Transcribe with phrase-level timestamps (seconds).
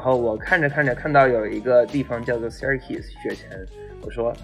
[0.00, 3.50] 然后我看着看着看到有一个地方叫做 Syracuse 雪城，
[4.00, 4.34] 我说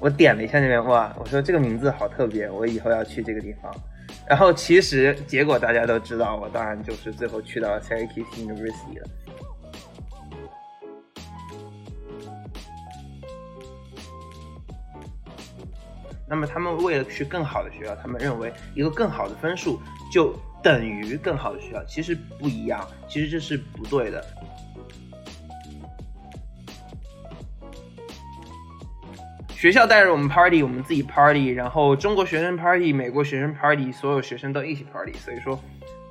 [0.00, 3.72] 我点了一下那边，哇，我说这个名字好特别，我以后要去这个地方。
[4.28, 9.08] 然后其实结果大家都知道，我当然就是最后去到了 Syracuse University 了。
[16.28, 19.78] 那么他们为了去更好的学校，他们认为一个更好的分数
[20.12, 24.20] 就等于更好的学校，其实不一样，其实这是不对的。
[29.64, 35.58] 学校带着我们 party，我们自己 party，然后中国学生 party，美国学生 party，所有学生都一起 party，所以说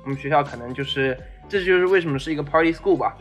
[0.02, 1.16] 我们学校可能就是，
[1.48, 3.16] 这就是为什么是一个 party school 吧。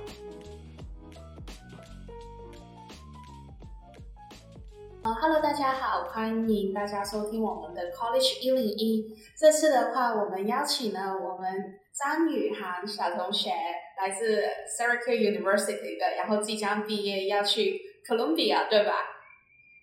[5.04, 9.16] Hello，大家好，欢迎大家收听我们的 College 一零一。
[9.38, 13.52] 这次的话，我们邀请了我们张雨涵小同学，
[14.02, 18.94] 来自 Syracuse University 的，然后即将毕业要去 Columbia，对吧？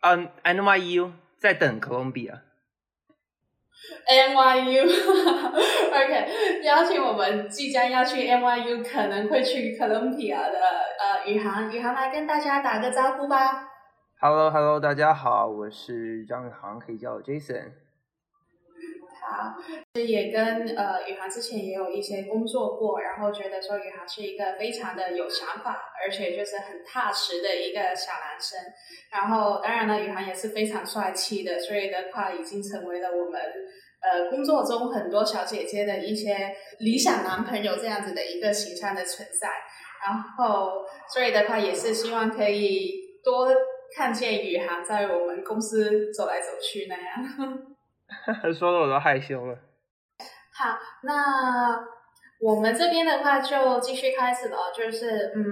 [0.03, 2.41] 嗯，NYU 在等 Columbia。
[4.09, 4.83] NYU，OK，
[6.65, 10.59] 邀请我们即将要去 NYU，可能会去 Columbia 的
[10.99, 13.69] 呃宇航，宇航来跟大家打个招呼吧。
[14.21, 17.73] Hello，Hello，大家好，我是张宇航，可以叫我 Jason。
[19.21, 19.55] 好，
[19.95, 28.59] 也跟呃宇航之前也有一些工作过，然后觉得说宇航是一个非常的有想法，而且就是很踏实的一个小男生。
[29.13, 33.41] 然后当然了，宇航也是非常帅气的，所以的话已经成为了我们
[34.01, 39.49] 呃工作中很多小姐姐的一些理想男朋友这样子的一个形象的存在。
[40.07, 42.93] 然后所以的话也是希望可以
[43.23, 43.49] 多。
[43.93, 47.70] 看见宇航在我们公司走来走去那样，
[48.53, 49.57] 说的我都害羞了。
[50.57, 51.79] 好，那
[52.41, 55.45] 我们这边的话就继续开始了，就是嗯，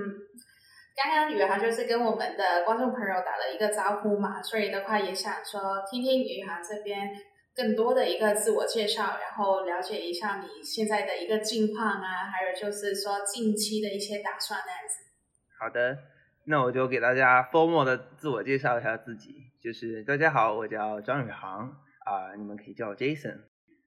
[0.96, 7.10] 刚刚宇航就是跟我们的观众朋友打了一个招呼嘛，所以的话也想说听听宇航这边
[7.54, 14.96] 更多的一个自我介绍，然后了解一下你现在的一个近况啊，还有就是说近期的一些打算那样子。
[15.58, 15.98] 好的。
[16.50, 21.76] 那我就给大家 formal 的自我介绍一下自己，就是大家好，我叫张宇航
[22.08, 23.40] 啊，你们可以叫我 Jason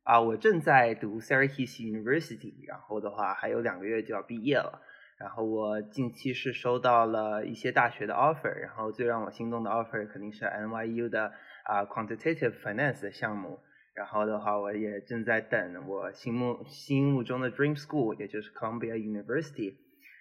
[0.03, 4.79] 啊，我正在读 Syracuse University，然后的话还有两个月就要毕业了，
[5.17, 11.33] 然后我近期是收到了一些大学的 offer，然后最让我心动的 offer 肯定是 NYU 的
[11.63, 13.59] 啊 Quantitative Finance 的项目，
[13.95, 19.77] 然后的话我也正在等我心目心目中的 Dream School，也就是 Columbia University。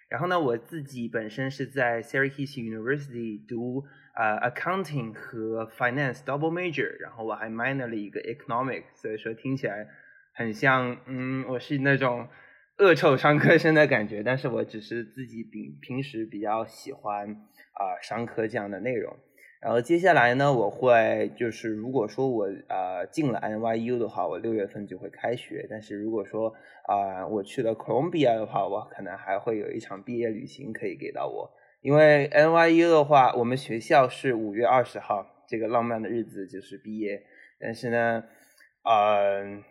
[0.09, 9.87] 然后呢，我自己本身是在 Syracuse University 读呃 accounting 和 finance double major，然后我还 minor 了一个 economic，所以说听起来
[10.33, 12.27] 很像，嗯，我是那种
[12.77, 19.15] 恶臭商科生的感觉，但是我只是自己平平时比较喜欢啊商科这样的内容。
[19.61, 25.67] 然后接下来呢，我会就是如果说我呃进了 NYU 的话，我六月份就会开学。
[25.69, 26.55] 但是如果说
[26.87, 31.51] 啊我去了 Columbia 的话，我可能还会有一场毕业旅行可以给到我。
[31.81, 37.25] 因为 NYU 的话，我们学校是五月二十号这个浪漫的日子就是毕业，
[37.59, 38.23] 但是呢，
[38.83, 39.63] 呃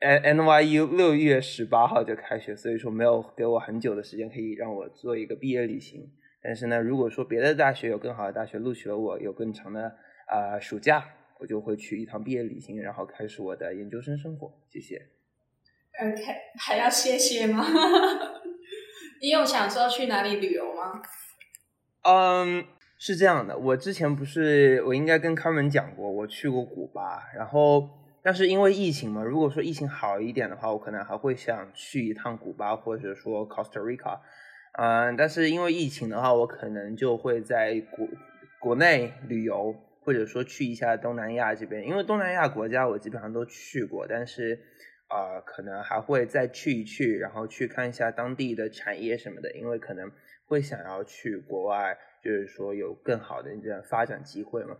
[0.00, 6.12] NYU 六月十八号就开学，所以说没有给我很久的时间可以让我做一个毕业旅行。
[6.42, 9.96] 但是呢，如果说别的大学有更好的大学录取了我，有更长的
[10.28, 11.02] 啊暑假，
[11.40, 14.52] 我就会去一趟毕业旅行，然后开始我的研究生生活。
[14.68, 15.08] 谢谢。
[15.98, 16.22] OK，
[16.58, 17.64] 还要谢谢吗？
[19.22, 21.02] 你有想说去哪里旅游吗？
[22.08, 22.64] 嗯，
[22.98, 27.88] 是这样的，我之前不是我应该跟康门讲过，我去过古巴，然后
[28.22, 34.20] 但是因为疫情嘛，如果说疫情好一点的话，我可能还会想去一趟古巴，或者说 Costa Rica。
[34.78, 38.06] 嗯，但是因为疫情的话，我可能就会在国
[38.60, 41.86] 国内旅游，或者说去一下东南亚这边。
[41.88, 44.60] 因为东南亚国家我基本上都去过，但是
[45.08, 49.52] 啊，可能还会再去一去，然后去看一下当地的产业什么的。
[49.54, 50.10] 因为可能
[50.46, 54.76] 会想要去国外，就是说有更好的这样发展机会嘛。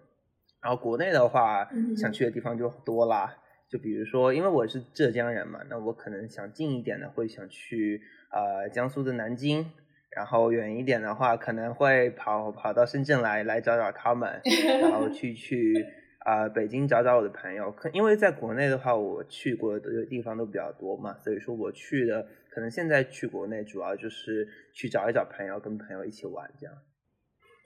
[0.63, 3.37] 然后国内的话，想去的地方就多啦。
[3.69, 9.71] 就比如说，因为我是浙江人嘛，那我可能想近一点的会想去呃江苏的南京。
[10.09, 14.41] 然后远一点的话，可能会跑跑到深圳来来找找他们，
[14.81, 15.85] 然后去去
[16.21, 17.71] 啊北京找找我的朋友。
[17.73, 26.75] 可因为在国内的话，我去过的地方都比较多嘛，所以说我去的可能现在去国内主要就是去找一找朋友，跟朋友一起玩这样。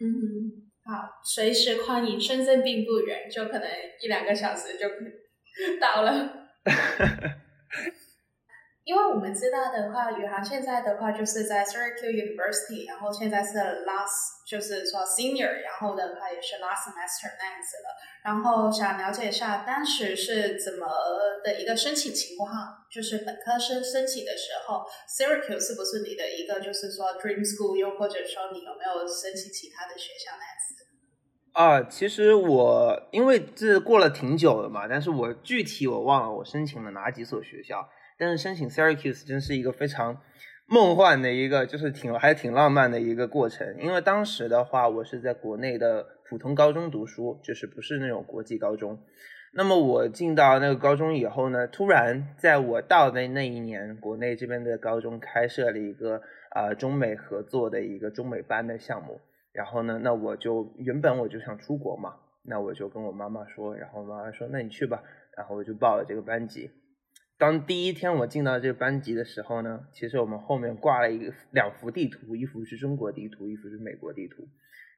[0.01, 2.21] 嗯，好，随时欢迎。
[2.21, 3.69] 深圳并不远，就可能
[4.03, 4.89] 一两个小时就
[5.81, 6.49] 到了。
[8.91, 13.57] 因为我们知道的话，宇航现在的话就是在 Syracuse University，然后现在是
[13.87, 17.95] last，就是说 senior，然后的话也是 last semester 那样子了。
[18.25, 20.89] 然后想了解一下当时是怎么
[21.45, 22.51] 的一个申请情况，
[22.91, 30.75] 就是本科生申请的时候，Syracuse 是不是你的一个就是说 dream school，又或者说你有没有申请其他的学校那样子？
[31.53, 37.89] 啊，其实我因为这过了挺久了嘛，但是我具体我忘了我申请了哪几所学校。
[38.21, 40.21] 但是申请 Syracuse 真是一个非常
[40.67, 43.77] 梦幻的一个，就是挺还挺浪漫的一个过程。
[43.81, 49.01] 因为当时的话，我是在国内的普通高中读书，就是不是那种国际高中。
[49.55, 56.21] 那么我进到那个高中以后呢，突然在我到的那一年，国内这边的高中开设了一个
[56.51, 59.19] 啊中美合作的一个中美班的项目。
[59.53, 62.15] 然后呢，那我就原本我就想出国嘛，
[62.45, 65.03] 那我就跟我妈妈说，然后妈妈说那你去吧，
[65.37, 66.71] 然后我就报了这个班级。
[67.41, 74.47] 当第一天我进到这个班级的时候呢，其实我们后面挂了一个两幅地图，一幅是中国地图，一幅是美国地图。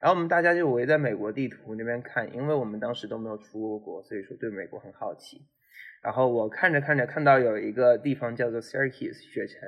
[0.01, 5.47] 然后我们大家就围在美国地图那边看，因为我们当时都没有出过国，所以说对美国很好奇。
[6.01, 9.61] 然后我看着看着，看到有一个地方叫做 Syracuse 雪城，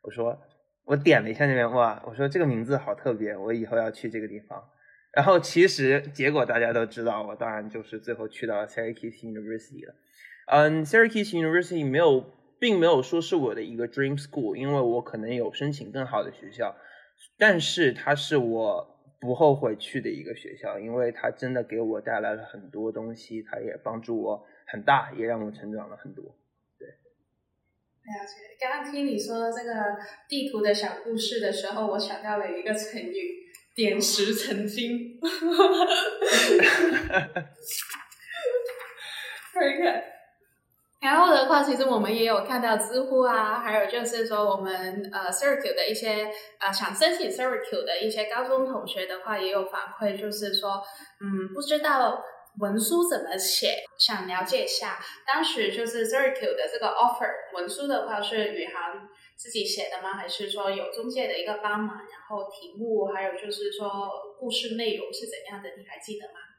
[0.00, 0.40] 我说
[0.86, 4.58] 我点了一下那边，哇，我说这个名字好特别，我以后要去这个地方。
[5.12, 9.94] 然后其实结果大家都知道，我当然就是最后去到了 Syracuse University 了。
[10.54, 12.26] 嗯，Syracuse University 没有，
[12.58, 16.76] 并没有说是我的一个 dream school，因为我可能有申请更好的学校，
[17.38, 26.36] 但是它是我不后悔去的一个学校，因为它真的给我带来了很多东西，它也帮助我很大，也让我成长了很多。
[26.78, 26.94] 对，了
[28.26, 28.34] 解。
[28.60, 29.96] 刚刚听你说这个
[30.28, 35.18] 地图的小故事的时候，我想到了一个成语“点石成金”。
[39.54, 40.11] Very good。
[41.02, 50.80] 然后的话，其实我们也有看到知乎啊，还有就是说我们呃 Syracuse 的一些呃想申请 Syracuse 的一些高中同学的话，也有反馈，就是说
[51.20, 52.22] 嗯不知道
[52.60, 55.00] 文书怎么写，想了解一下。
[55.26, 60.12] 当时就是 Syracuse 的这个 offer 文书的话，是宇航自己写的吗？
[60.14, 61.96] 还是说有中介的一个帮忙？
[61.96, 64.08] 然后题目还有就是说
[64.38, 65.68] 故事内容是怎样的？
[65.76, 66.51] 你还记得吗？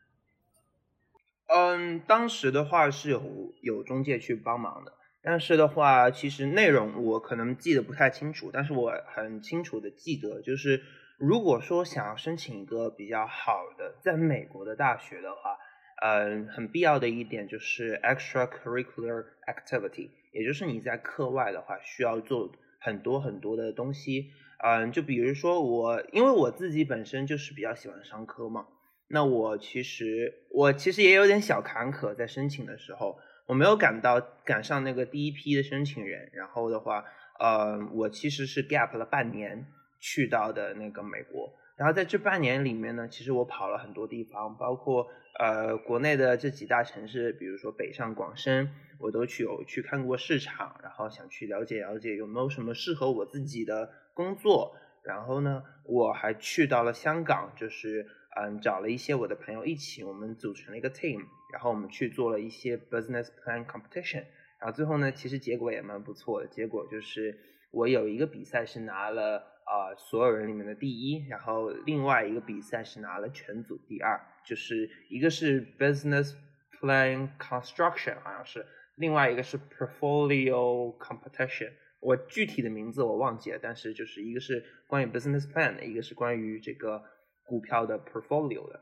[1.47, 10.81] 嗯，当时的话是有有中介去帮忙的，但是的话，其实内容我可能记得不太清楚，但是我很清楚的记得，就是
[11.17, 15.57] 如果说想要申请一个比较好的在美国的大学的话，
[16.01, 24.31] 嗯，很必要的一点就是 extracurricular activity，也就是你在课外的话需要做很多很多的东西，
[24.63, 28.65] 嗯，就比如说我，因为我自己本身就是比较喜欢上课嘛。
[29.13, 36.31] 那我其实我其实也有点小坎坷，在申请的时候，我没有赶到赶上那个第一批的申请人。
[36.33, 37.06] 然后的话，
[37.39, 39.68] 呃，我其实是 gap 了半年
[40.00, 41.54] 去到的那个美国。
[41.77, 45.07] 然后在这半年里面呢，其实我跑了很多地方，包括
[45.38, 48.68] 呃国内的这几大城市，比如说北上广深，
[48.98, 54.75] 我都去有去看过市场，然后想去了解了解有没有什么适合我自己的工作。
[55.03, 58.08] 然后呢，我还去到了香港，就是。
[58.35, 64.23] 嗯，找了一些我的朋友一起，我们组成了一个 team，然后我们去做了一些 business plan competition，
[64.59, 66.47] 然后最后呢，其实结果也蛮不错的。
[66.47, 67.37] 结果就是
[67.69, 76.33] 我有一个比赛是拿了啊所有人里面的第一，然后另外一个比赛是拿了全组第二，就是一个是 business
[76.81, 87.03] plan construction，好像是，另外一个是 portfolio competition，我具体的名字我忘记了，但是就是一个是关于 business plan 的，一个是关于这个。
[87.45, 88.79] 股票的 portfolio 的，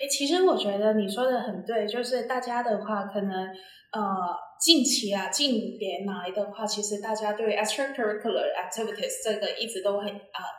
[0.00, 3.46] 哎，其实我觉得你说的很对，就是大家的话，可能
[3.92, 4.02] 呃，
[4.60, 10.57] 近期啊，近年来的话，其实大家对 extracurricular activities 这个一直都很啊。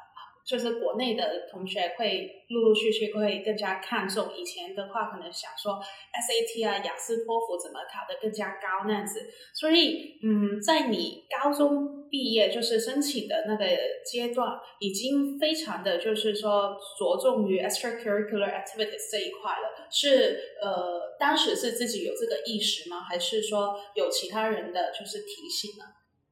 [0.49, 13.65] 就是国内的同学会陆陆续续会更加看重，以前的话可能想说 SAT 啊、雅思、托福怎么考得更加高那样子，所以嗯，在你高中毕业就是申请的那个
[14.03, 19.87] 阶段，已经非常的就是说着重于 extracurricular activities 这一块了。
[19.91, 23.01] 是呃，当时是自己有这个意识吗？
[23.01, 25.85] 还是说有其他人的就是提醒呢？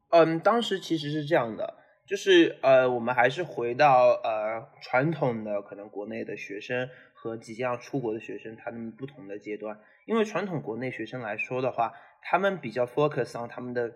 [0.10, 1.76] 嗯，当时其实是这样的。
[2.08, 9.78] 就是呃，我们还是回到呃传统的可能国内的学生和即将要出国的学生他们不同的阶段。
[10.06, 13.92] 因为传统国内学生来说的话，他们比较 focus on 他们的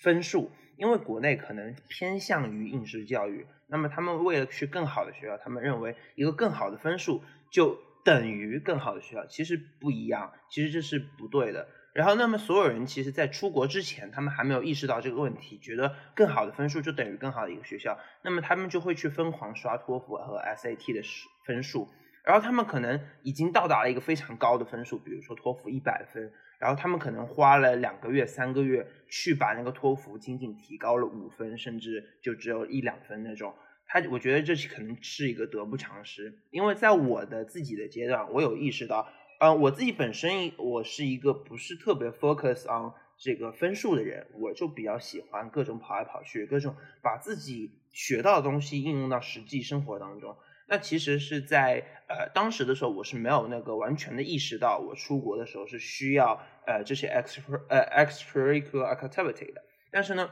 [0.00, 3.46] 分数，因为国内可能偏向于应试教育。
[3.68, 11.68] 那么他们为了去更好的学校，他们认为一个更好的分数就等于更好的学校，其实不一样，其实这是不对的。
[11.94, 21.02] 然后，那么所有人其实，在出国之前，他们还没有意识到这个问题，觉得更好的分数就等于更好的一个学校，那么他们就会去疯狂刷托福和 SAT 的
[21.44, 21.86] 分数，
[22.24, 33.54] 然后他们可能已经到达了一个非常高的分数，比如说托福一百分，然后他们可能花了两个月、三个月去把那个托福仅仅提高了五分，甚至就只有一两分那种。
[33.86, 39.06] 他，我觉得这是可能是一个得不偿失，因为在我的自己的阶段，我有意识到。
[39.42, 50.36] 呃，我自己本身我是一个不是特别 focus on 这个分数的人，我就比较喜欢各种跑来跑去，各种把自己学到的东西应用到实际生活当中。
[50.68, 59.64] 那其实是在呃当时的时候，我是没有那个完全的意识到，我出国的时候是需要呃这些 extra 呃 extracurricular activity 的。
[59.90, 60.30] 但是呢，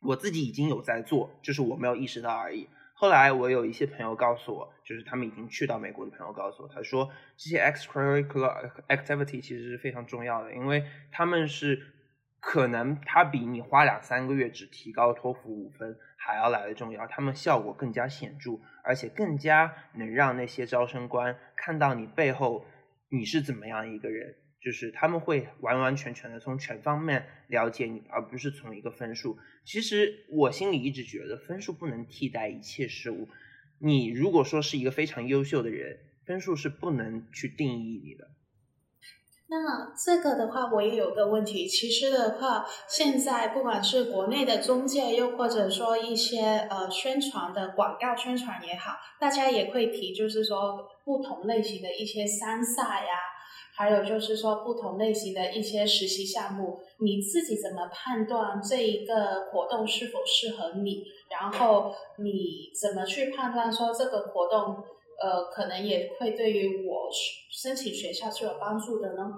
[0.00, 2.68] 我自己已经有在做，就是我没有意识到而已。
[3.02, 11.82] 后来我有一些朋友告诉我，就是他们已经去到美国的朋友告诉我，他说这些 extracurricular activity 其实是非常重要的，因为他们是
[12.38, 22.64] 可能它比你花两三个月只提高托福五分还要来的重要，他们效果更加显著，而且更加能让那些招生官看到你背后
[23.08, 24.36] 你是怎么样一个人。
[24.64, 29.36] 就是他们会完完全全的从全方面了解你，而不是从一个分数。
[29.64, 33.28] 其实我心里一直觉得分数不能替代一切事物。
[33.80, 38.28] 你如果说是一个非常优秀的人，分数是不能去定义你的。
[39.48, 41.66] 那这个的话，我也有个问题。
[41.66, 46.40] 其实的话，现在不管是国内的中介，又或者说一些
[46.70, 53.31] 呃宣传的广告宣传也好，大家也会提，就是说不同类型的一些商赛呀。
[53.74, 61.04] 还有就是说，不同类型的一些实习项目，你自己怎么判断这一个活动是否适合你？
[61.30, 64.76] 然后你怎么去判断说这个活动，
[65.22, 67.08] 呃，可能也会对于我
[67.50, 69.30] 申请学校是有帮助的呢？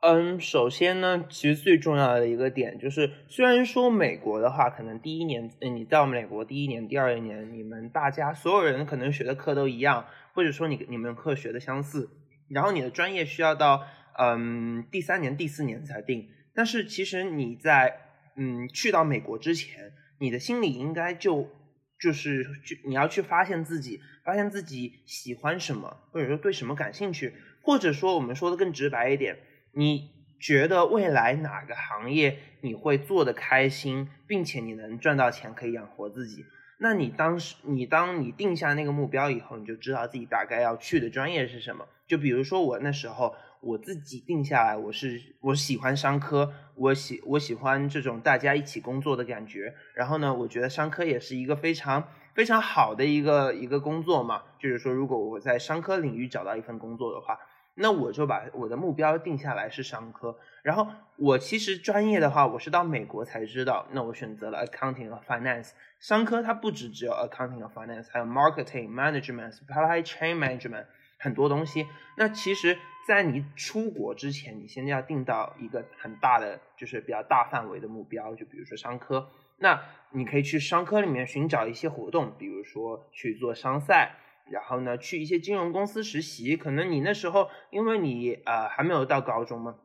[0.00, 12.10] 嗯，首先呢，其实最重要的一个点就是，虽然说美国的话，可能第一年，嗯你到美国第一年、第二年，你们大家所有人可能学的课都一样，或者说你你们课学的相似。
[12.48, 13.86] 然后你的专业需要到
[14.18, 18.00] 嗯第三年第四年才定，但是其实你在
[18.36, 21.50] 嗯去到美国之前，你的心里应该就
[21.98, 29.38] 就是就你要去发现自己，发现自己喜欢什么，或者说对什么感兴趣，或者说我们说的更直白一点，
[29.72, 36.44] 你觉得未来哪个行业你会做的开心，并且你能赚到钱可以养活自己。
[36.78, 41.86] 那你当时，你当你定下那个目标以后，你就知道自己大概要去的专业是什么。
[42.06, 49.74] 就比如说我那时候，我自己定下来，我是我喜欢商科，我喜我喜欢这种大家一起工作的感觉。
[49.94, 54.42] 然后呢，我觉得商科也是一个非常非常好的一个一个工作嘛。
[54.58, 57.38] 就是说，如果我在商科领域找到一份工作的话。
[57.78, 63.86] 那我就把我的目标定下来是商科，然后我其实专业的话，我是到美国才知道。
[63.92, 65.72] 那我选择了 accounting 和 finance。
[66.00, 70.86] 商科它不止只有 accounting 和 finance，还有 marketing、management、supply chain management
[71.18, 71.86] 很多东西。
[72.16, 79.28] 那其实，在你出国之前，你现在要定到一个很大的，就是比较大范围的目标，就比如说商科。
[79.58, 79.78] 那
[80.12, 84.16] 你可以去商科里面寻找一些活动，比如说去做商赛。
[84.48, 89.76] 然后呢，去一些金融公司实习，可能你那时候因为你呃还没有到高中嘛，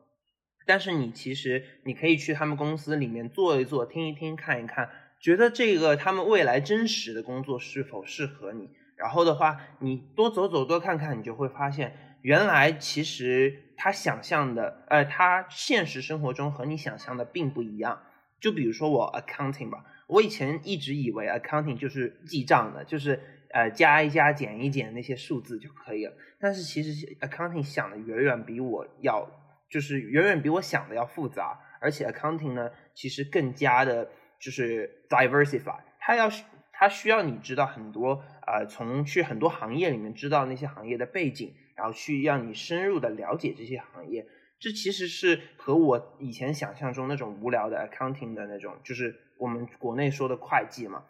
[0.66, 4.88] 但是你其实你可以去他们公司里面坐一坐，听一听，看一看，
[5.20, 8.70] 觉得这个他们未来真实的工作是否适合你。
[8.94, 18.00] 然后的话，你多走走，多看看，你就会发现，原来其实他想象的，呃，他现实生活中和你想象的并不一样。
[18.40, 23.20] 就比如说我 accounting 吧，我以前一直以为 accounting 就是记账的，就是。
[23.52, 26.12] 呃，加一加，减一减那些数字就可以了。
[26.40, 29.28] 但是其实 accounting 想的远远比我要，
[29.68, 31.60] 就是远远比我想的要复杂。
[31.80, 36.30] 而且 accounting 呢，其实更加的就是 diversify，它要
[36.72, 44.26] 它需要你知道很多，呃，从去很多行业里面知道那些行业的背景，然后去让你深入的了解这些行业。
[44.60, 51.04] 这其实是和我以前想象中那种无聊的 accounting 的那种，就是我们国内说的会计嘛。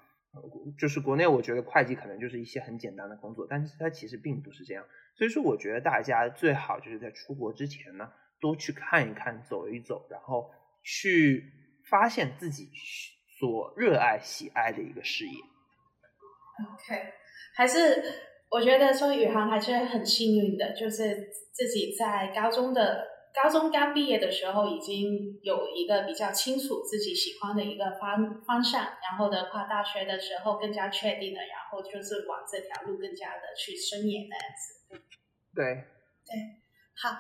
[0.79, 4.85] 就是国内，我觉得会计可能就是一些很简单的工作，但是它其实并不是这样。
[5.15, 8.11] 所以说，我觉得大家最好就是在出国之前呢，
[8.41, 10.51] 多去看一看，走一走，然后
[10.83, 11.53] 去
[11.91, 12.71] 发现自己
[13.39, 15.33] 所热爱、喜爱的一个事业。
[16.75, 17.13] OK，
[17.55, 18.03] 还是
[18.51, 23.12] 我觉得说宇航还是很幸运的，就是自己在高中的。
[23.35, 35.03] 高中刚毕业的时候，已经有一个比较清楚自己喜欢的一个方方向，然后的话，大学的时候更加确定了，然后就是往这条路更加的去深研那样子。
[35.55, 35.65] 对。
[36.25, 36.39] 对，
[36.95, 37.19] 好。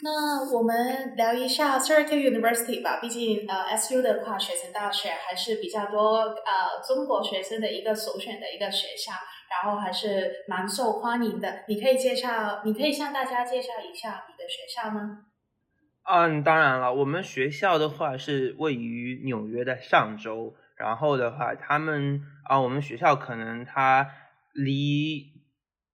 [0.00, 9.12] 那我们聊一下 Syracuse University 吧，毕竟呃 SU 的跨学生大学还是比较多呃中国学生的一个首选的一个学校，
[9.50, 11.64] 然后还是蛮受欢迎的。
[11.66, 15.24] 你可以介绍，你可以向大家介绍一下你的学校吗？
[16.10, 24.10] 嗯，当然了，我们学校的话是位于纽约的上周，然后的话，他们啊，我们学校可能它
[24.54, 25.26] 离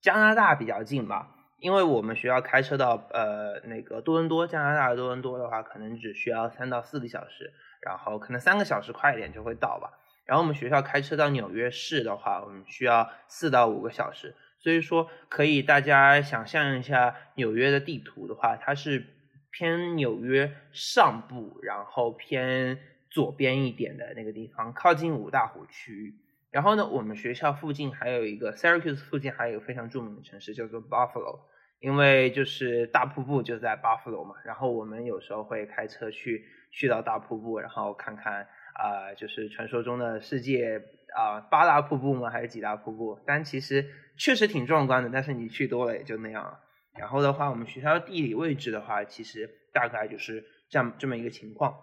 [0.00, 1.30] 加拿大比较近吧。
[1.59, 7.52] 因为我们学校开车到呃那个多伦多，加拿大的多伦多的话，可能只需要三到四个小时，
[7.83, 9.99] 然后可能三个小时快一点就会到吧。
[10.26, 14.37] 然后我们学校开车到纽约市的话，我们需要四到五个小时。
[14.61, 19.13] 所以说，可以大家想象一下纽约的地图的话，它是
[19.56, 22.76] 偏纽约上部，然后偏
[23.08, 26.14] 左边一点的那个地方，靠近五大湖区域。
[26.50, 31.38] 然后呢，我们学校附近还有一个 Syracuse 附近还有一个非常著名的城市叫做 Buffalo。
[31.80, 40.82] 因为就是大瀑布就在 Buffalo 嘛，然后我们有时候会开车去去到大瀑布，然后看看啊，就是传说中的世界
[41.14, 42.30] 啊八大瀑布吗？
[42.30, 43.20] 还是几大瀑布？
[43.26, 46.58] 但其实确实挺壮观的，但是你去多了也就那样了。
[46.98, 51.74] 然后的话，我们学校地理位置的话，其实大概就是这样这么一个情况。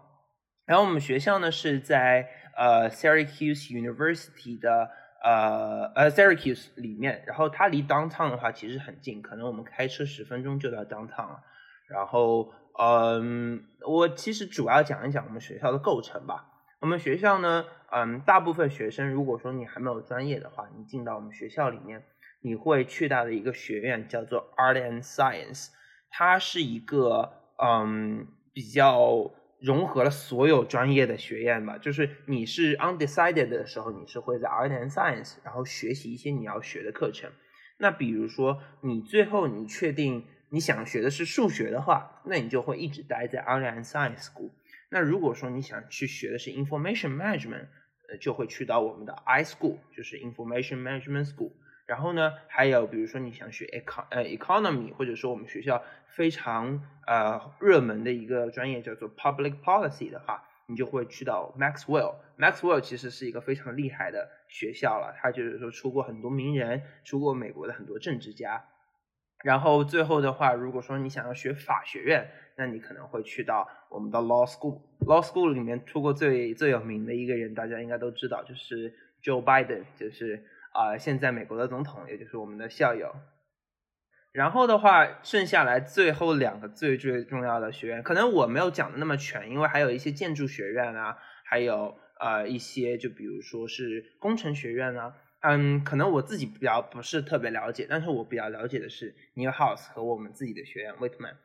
[0.66, 4.90] 然后我们学校呢是在呃 Syracuse University 的。
[5.24, 11.44] 呃呃，Syracuse 里面，然后它离 downtown 的话其实很近，可能我们开车十分钟就到 downtown 了。
[11.88, 16.48] 然后，嗯，我其实主要讲一讲我们学校的构成吧。
[16.80, 22.04] 我们学校呢，嗯，大部分学生如果说你还没有专业的话，你进到我们学校里面，
[22.42, 25.70] 你会去到的一个学院叫做 Art and Science，
[26.10, 29.32] 它是一个嗯比较。
[29.64, 37.30] 融合了所有专业的学院吧，就是你是 undecided 的时候，你是会在 art and science，然后学习一些你要学的课程。
[37.78, 44.50] 那比如说你最后你确定你想学的是数学的话，那你就会一直待在 art and science school。
[44.90, 47.68] 那如果说你想去学的是 information management，
[48.10, 51.52] 呃，就会去到我们的 I school，就是 information management school。
[51.92, 62.16] 然后呢，还有比如说你想学 econ 呃 economy，或者说我们学校非常呃热门的一个专业叫做 public policy 的话，你就会去到 Maxwell。
[62.38, 68.64] Maxwell 其实是一个非常厉害的学校了，它就是说出过很多名人，出过美国的很多政治家。
[69.44, 74.80] 然后最后的话，如果说你想要学法学院，那你可能会去到我们的 law school。
[75.02, 80.46] law school 里面出过最最有名的一个人，大家应该都知道，就是 Joe Biden，就是。
[80.72, 83.16] 啊，现在美国的总统，也就是我们的校友。
[84.34, 101.36] 然后的话，剩下来最后两个最最重要的学院，可能我没有讲的那么全，因为还有一些建筑学院啊，还有呃一些就比如说是工程学院啊，嗯，可能我自己比较不是特别了解，但是我比较了解的是 Newhouse 和我们自己的学院 Whitman。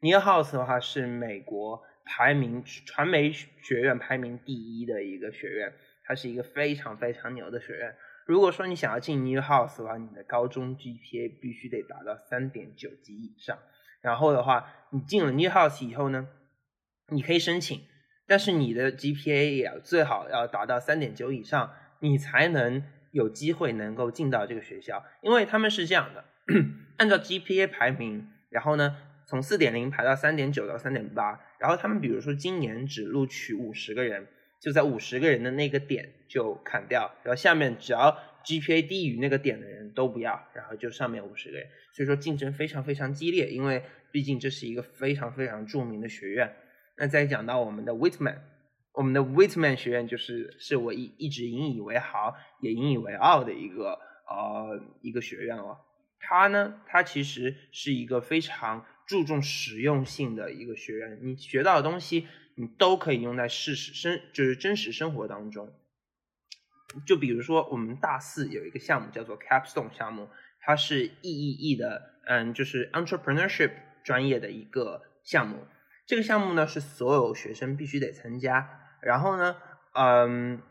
[0.00, 5.72] Newhouse 的话是美国排名传媒学院排名第一的一个学院，
[6.04, 7.96] 它是一个非常非常牛的学院。
[8.26, 13.56] 如果说你想要进 Newhouse 的话，你的高中 GPA 必须得达到三点九级以上。
[14.00, 16.26] 然后的话，你进了 Newhouse 以后呢，
[17.08, 17.80] 你可以申请，
[18.26, 25.04] 但是你的 GPA 也要最好要达到三点九以上，你才能有机会能够进到这个学校。
[25.22, 26.24] 因为他们是这样的，
[26.98, 34.26] 按照 GPA 排名，然后呢，从四点零排到三点九到三点八，然后他们比如说今年只录取五十个人。
[34.60, 46.56] 就在五十个人的那个点就砍掉，然后下面只要 GPA 低于那个点的人都不要，然后就上面五十个人，所以说竞争非常非常激烈，因为毕竟这是一个非常非常著名的学院。
[46.96, 48.38] 那再讲到我们的 Whitman，
[48.92, 55.78] 我们的 Whitman 学院就是是我一一直引以为豪也引以为傲的一个呃一个学院了。
[56.18, 62.26] 它呢，它其实是一个非常注重实用性的一个学院，你学到的东西。
[62.56, 65.72] 你都可以用在事实生，就是真实生活当中。
[67.06, 75.66] 就比如说，我们大四有一个项目叫做 Capstone 项目，它是 EEE 的，嗯，就是 Entrepreneurship 专业的一个项目。
[76.06, 78.80] 这个项目呢是所有学生必须得参加。
[79.02, 79.56] 然后呢，
[79.92, 80.62] 嗯，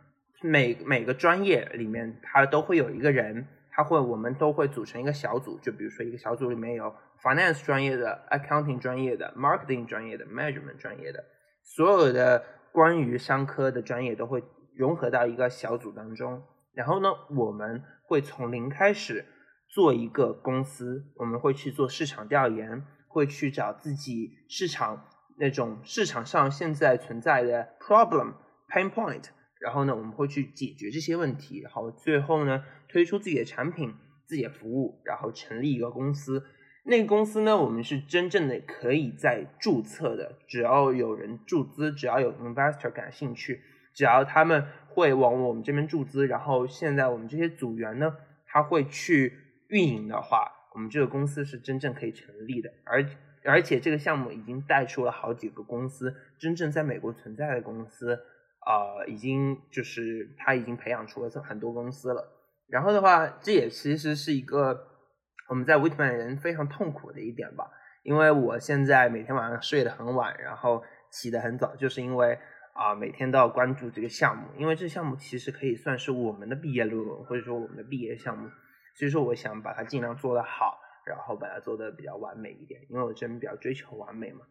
[0.42, 5.60] 每每个专业里面它都会有一个人，他会我们都会组成一个小组。
[5.60, 11.24] 就比如说一个小组里面有 Finance 专业的、Accounting 专业的、Marketing 专业的、Management 专业的。
[11.66, 14.44] 所有的关于商科的专业都会
[14.76, 19.26] 融合到一个小组当中，然后呢，我们会从零开始
[19.68, 25.06] 做一个公司，我们会去做市场调研，会去找自己市场
[25.38, 28.36] 那种市场上现在存在的 problem
[28.70, 29.24] pain point，
[29.60, 33.94] 然后呢，我们会去解决这些问题，然后最后呢，推出自己的产品、
[34.26, 36.44] 自己的服务，然后成立一个公司。
[36.88, 43.60] 那个公司呢，我们是真正的可以在注册的，只要有人注资，只要有 investor 感兴趣，
[43.92, 49.34] 只要他们会往我们这边注资，然后现在我们这些组员呢，他会去
[49.70, 53.04] 运营的话，我们这个公司是真正可以成立的，而
[53.44, 58.14] 而且这个项目已经带出了好几个公司，真正在美国存在的公司，
[58.64, 62.32] 呃，已经就是他已经培养出了很多公司了。
[62.68, 64.92] 然后的话，这也其实是一个。
[65.48, 67.70] 我们在 Whitman 人非常痛苦的一点吧，
[68.04, 72.40] 因为我现在每天晚上睡得很晚，然后起得很早，就是因为
[72.74, 78.50] 啊每天都要关注这个项目，因为这项目其实可以算是我们的毕业论文或者说我们的毕业项目，
[78.96, 84.42] 所以说我想把它尽量做得好，然后把它做得比较完美一点，因为我这边比较追求完美嘛。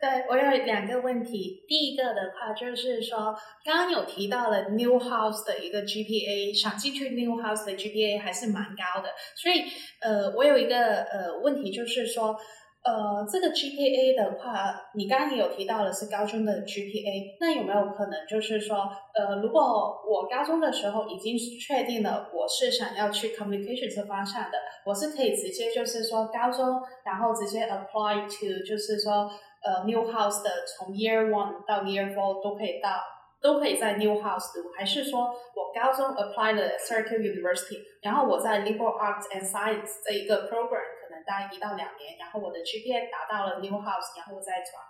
[0.00, 9.64] 对我有两个问题，第一个的话就是说，刚刚有提到了 New House 的一个 GPA，想进去 New House 的 GPA 还是蛮高的，所以
[10.02, 12.36] 呃，我有一个呃问题就是说，
[12.84, 18.76] 呃，这个 GPA 的话，你刚刚也有提到了是高中的 GPA，那有没有可能就是说，
[19.14, 19.60] 呃，如果
[20.06, 29.30] 我高中的时候已经确定了我是想要去 Communication 这方向的，我是可以直接就是说高中，然后直接 apply to 就是说。
[29.64, 33.00] 呃，New House 的从 Year One 到 Year Four 都可以到，
[33.40, 43.10] 都可以在 New House 读，还是说我高中 apply 了 Circle University，然后我在 Liberal Arts and Science 这一个 program 可能待一到两年，然后我的 GPA
[43.10, 44.84] 达到了 New House，然后再转。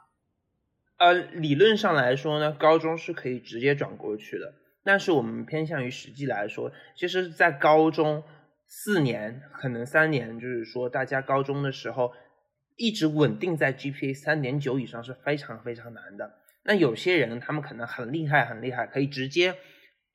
[0.99, 8.25] 呃，理论上来说呢，高中是可以直接转过去的，但是我们偏向于实际来说，其实，在高中
[8.67, 12.13] 四年，可能三年，就是说大家高中的时候。
[12.77, 16.39] 一直稳定在 GPA 三点九以上是非常非常难的。
[16.65, 19.55] 那有些人他们可能很厉害很厉害，可以直接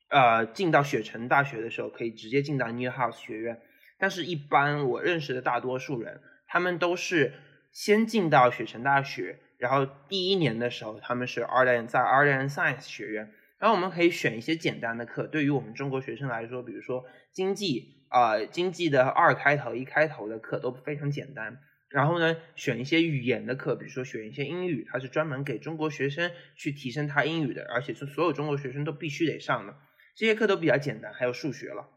[0.08, 3.60] 呃进到雪城大学的时候可以直接进到 New House 学院。
[3.98, 7.34] 但是，一般我认识的大多数人，他们都是
[7.70, 15.26] 先进到雪城大学，然后第一年的时候他们是 Art and 在 Art and Science 学院，然后我们可以选一些简单的课。
[15.26, 21.58] 对于我们中国学生来说，比如说经济啊，经济的二开头一开头的课都非常简单。
[21.90, 29.74] 然后呢，选一些语言的课，比如说选一些英语，它是专门给中国学生去提升他英语的，而且是所有中国学生都必须得上的。
[30.14, 31.88] 这些课都比较简单，还有数学了。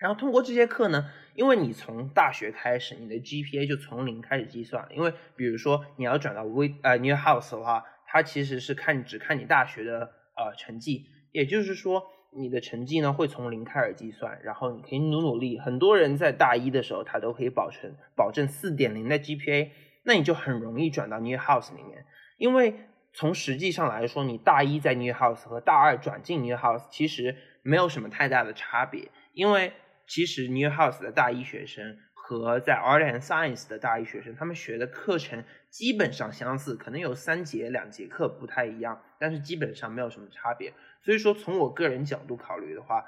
[0.00, 4.88] 然后通过这些课呢，因为你从大学开始，你的 GPA 就从零开始计算。
[4.90, 12.02] 因为比如说你要转到 We 呃 New House 的话，它其实是看只看你大学的呃成绩，也就是说。
[12.32, 15.58] 你的成绩呢会从零开始计算，然后你可以努努力。
[15.58, 19.70] 很多人在大一的时候，他都可以保证保证四点零的 GPA，
[20.04, 22.06] 那你就很容易转到 New House 里面。
[22.38, 22.74] 因为
[23.12, 29.10] 从实际上来说，你大一在 New House 和大二转进 New House 其实没有什么太大的差别。
[29.32, 29.72] 因为
[30.06, 40.72] 其实 New House 的大一学生和在 Art and Science 的大一学生，他们学的课程基本上相似，可能有三节两节课不太一样，但是基本上没有什么差别。
[41.02, 43.04] 所以说，从我个人角度考虑的话，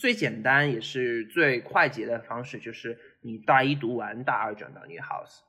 [0.00, 5.40] 最简单也是最快捷的方式，就是你大一读完，大二转到 New House。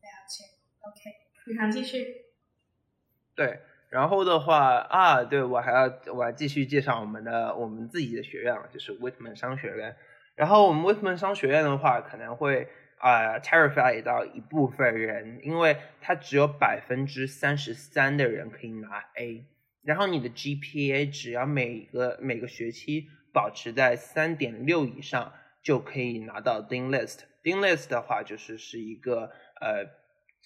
[0.00, 0.44] 了解
[0.80, 1.10] ，OK，
[1.46, 2.26] 宇航继续。
[3.34, 3.60] 对，
[3.90, 9.96] 然后的话啊，对我还要我要继续介绍我们的我们自己的学院了，就是 Whitman 商学院。
[10.34, 19.44] 然后我们 Whitman 商学院的话，可能会啊 terrify 到一部分人，因为它只有百分之三十三的人可以拿 A。
[19.86, 27.20] 然后你的 GPA 只要每个每个学期保持在三点六以上，就可以拿到 Dean List。
[27.44, 29.86] Dean List 的话，就是是一个呃，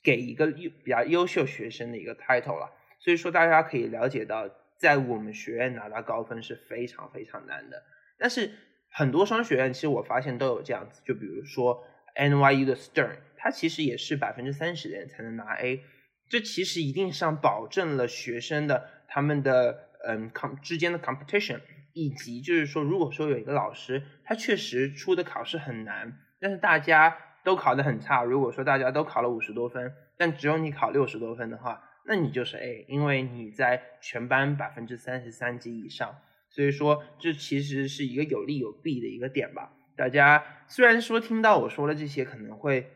[0.03, 2.71] 给一个优比较优秀学生的一个 title 了。
[2.99, 7.83] 所以说大家可以了解到，在我们学院拿到高分是非常非常难的。
[8.19, 8.53] 但是
[8.91, 11.83] 很多商学院其实我发现都有这样子，就比如说
[12.15, 15.83] NYU 的 Stern，它其实也是百分之三十的人才能拿 A。
[16.29, 19.00] 这其实一定上保证了学生的。
[19.11, 21.61] 他们的嗯，com 之间的 competition，
[21.93, 28.23] 以及就是说，如果说有一个老师，他确实出的考试很难，但是大家都考得很差。
[28.23, 36.17] 如果说大家都考了五十多分，但只有你考六十多分的话，那你就是 A，因为你在全班百分之三十三级以上。
[36.49, 39.73] 所以说，这其实是一个有利有弊的一个点吧。
[39.97, 42.91] 大家虽然说听到我说的这些可能会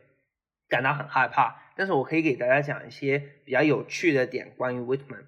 [0.68, 5.27] 感到很害怕，但是我可以给大家讲一些比较有趣的点，关于 Whitman。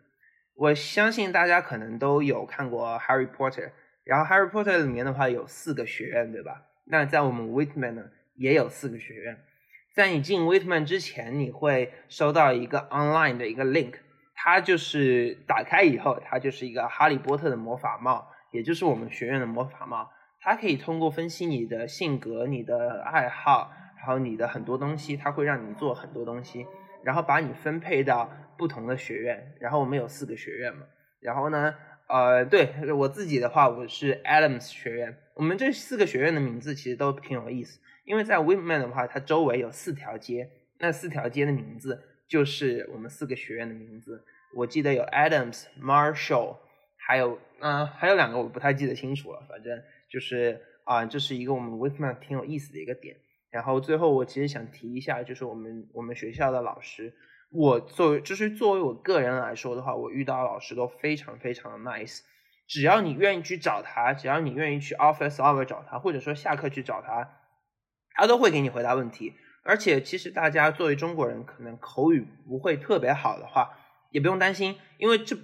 [0.57, 3.67] 我相信大家可能都有看过《Harry Potter》，
[4.05, 6.63] 然后《Harry Potter》里面的话有四个学院，对吧？
[6.87, 8.05] 那在我们 Whitman 呢
[8.37, 9.39] 也有四个学院。
[9.95, 13.95] 在你进 Whitman 之前，你会收到一个 online 的一个 link，
[14.35, 20.11] 它就是打开以后，它就是一个哈利波特的魔法帽，也就是我们学院的魔法帽。
[20.41, 26.67] 它可以通过分析你的性格、你的爱好，然后你的很多东西，它会让你做很多东西，
[27.07, 29.55] 然后把你分配到不同的学院。
[29.61, 30.85] 然后我们有四个学院嘛，
[31.21, 31.73] 然后呢，
[32.09, 35.17] 呃，对我自己的话，我是 Adams 学院。
[35.35, 44.25] 我们这四个学院的名字其实都挺有意思，因为在 Whitman 的话，它周围有四条街，那四条街的名字就是我们四个学院的名字。
[44.57, 46.57] 我记得有 Adams、Marshall，
[46.97, 53.17] 还有嗯，还有两个我不太记得清楚了，反正就是啊，这是一个我们 Whitman 挺有意思的一个点。
[53.57, 57.15] 然后最后我其实想提一下，就是我们我们学校的老师，
[57.51, 62.21] 我作为就是作为我个人来说的话，我遇到的老师都非常非常的 nice。
[62.69, 67.31] 只要你愿意去找他，只要你愿意去 office hour 找他，或者说下课去找他，
[68.13, 69.33] 他都会给你回答问题。
[69.65, 73.71] 而且其实大家作为中国人，可能口语不会特别好的话，
[74.11, 75.35] 也不用担心，因为这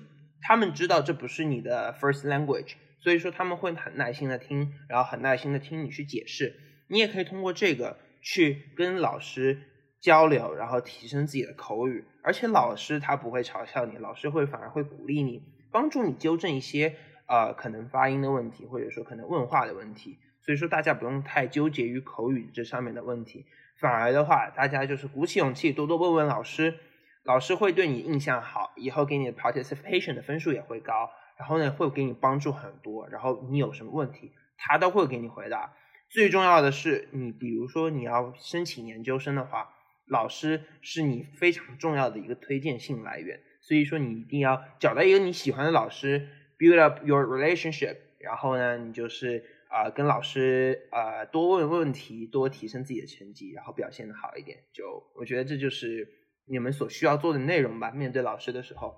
[0.43, 6.55] 他们知道这不是你的 first language，所以说他们会很耐心的听，然后很耐心的听你去解释。
[6.93, 9.63] 你也可以通过这个去跟老师
[9.99, 12.05] 交流，然后提升自己的口语。
[12.23, 16.95] 而且老师他不会嘲笑你，老师会反而会鼓励你，帮助你纠正一些。
[17.27, 23.47] 呃，可能发音的问题，或者说可能问话的问题，所以说大家不用太纠结于口语这上面的问题，
[23.81, 26.75] 反而的话，大家就是鼓起勇气，多多问问老师，
[27.23, 35.73] 老师会对你印象好，以后给你的 participation 的分数也会高，然后呢，会给你帮助很多，然后你有什么问题，他都会给你回答。
[36.13, 46.29] 最重要的是，你比如说你要申请研究生的话，老师是你非常重要的一个推荐信来源，所以说你一定要找到一个你喜欢的老师。
[46.59, 54.59] Build up your relationship，然后呢，你就是啊，跟老师啊多问问题，多提升自己的成绩，然后表现的好一点。
[54.73, 56.07] 就我觉得这就是
[56.45, 57.91] 你们所需要做的内容吧。
[57.91, 58.95] 面对老师的时候，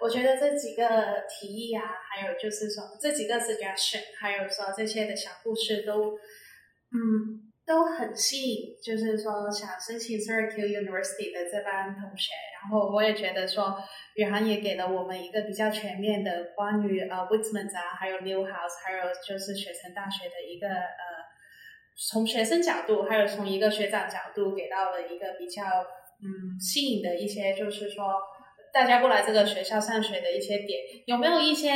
[0.00, 6.12] 我觉得这几个提议啊，还有就是说这几个 suggestion，还有说这些的小故事都，
[6.92, 7.50] 嗯。
[7.66, 12.28] 都很吸引，就是说想申请 Syracuse University 的这班同学，
[12.60, 13.74] 然后我也觉得说，
[14.16, 21.24] 宇航也给了我们一个比较全面的关于呃 Whitman 啊，还有 Newhouse，还有就是雪城大学的一个呃，
[21.96, 25.64] 从学生角度，还有从一个学长角度，给到了一个比较
[26.20, 28.20] 嗯吸引的一些，就是说
[28.74, 31.70] 大家过来这个学校上学的一些点，有没有一些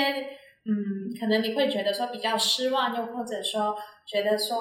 [0.67, 3.75] 嗯，可能你会觉得说比较失望，又或者说
[4.07, 4.59] 觉得说。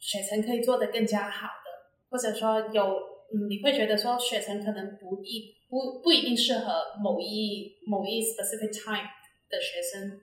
[0.00, 1.70] 雪城可以做得更加好的，
[2.10, 2.84] 或者说有，
[3.32, 9.08] 嗯，你会觉得说雪城可能不一不不一定适合某一某一 specific time
[9.48, 10.20] 的学生，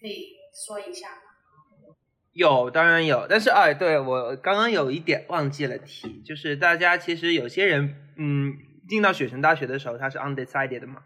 [0.00, 0.30] 可以
[0.66, 1.94] 说一下吗？
[2.32, 8.52] 有，当然有，但是哎，对我刚刚有一点忘记了提，就是大家其实有些人，嗯，
[8.88, 11.04] 进到雪城大学的时候他是 undecided 的嘛，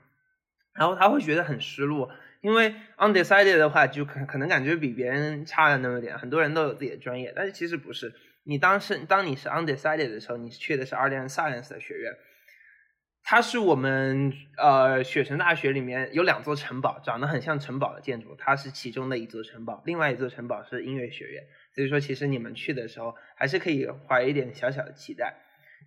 [0.74, 2.10] 然后他会觉得很失落。
[2.40, 6.16] 因为 undecided 的话，就可可能感觉比别人差了那么点。
[6.16, 8.14] 很多人都有自己的专业，但是其实不是。
[8.44, 12.12] 你当时当你是 undecided 的时候，你去的是 art and science 的学院，
[13.24, 19.82] 它是我们呃雪城大学里面有两座城堡，长得很像城堡的建筑，它是其中的一座城堡。
[19.84, 21.42] 另外一座城堡是音乐学院，
[21.74, 25.34] 所以说其实你们去的时候还是可以怀一点小小的期待。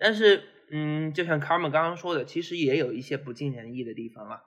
[0.01, 4.41] 但是，嗯，就像 Carmen 刚刚说的，其实也有一些不尽人意的地方啊。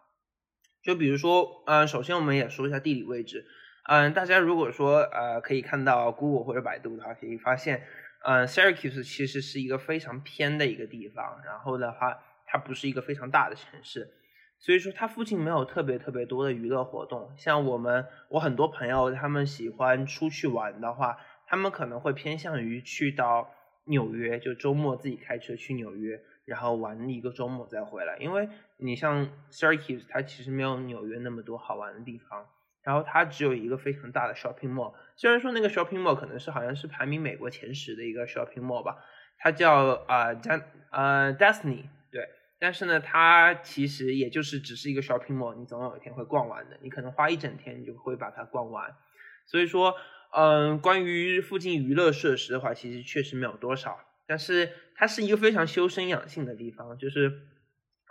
[0.82, 3.46] 就比如说，嗯，首先我们也说一下地理位置，
[3.88, 7.84] 嗯，大家如果说呃可以看到 Google 或者百度的话，可以发现，
[8.24, 14.10] 嗯，Syracuse 其实是一个非常偏的一个地方，然后的话，它不是一个非常大的城市，
[14.58, 17.32] 所以说它附近没有特别特别多的娱乐活动。
[17.38, 23.50] 像我们，我很多朋友他们喜欢出去玩的话，他们可能会偏向于去到
[23.84, 26.22] 纽约，就周末自己开车去纽约。
[26.46, 32.46] 然后玩一个周末再回来，因为你像 Syracuse，它其实没有纽约那么多好玩的地方，
[32.82, 34.92] 然后它只有一个非常大的 shopping mall。
[35.16, 39.02] 虽然说那个 shopping mall 可能是好像是排名美国前十的一个 shopping mall 吧，
[39.38, 48.94] 它叫啊加呃 Destiny，对，但是呢，它其实也就是只是一个 shopping mall，你总有一天会逛完的，你可能花一整天你就会把它逛完。
[49.46, 49.94] 所以说，
[50.36, 53.96] 嗯，关于附近娱乐设施的话，其实确实没有多少。
[54.26, 57.30] 但是它是一个非常修身养性的地方，就是，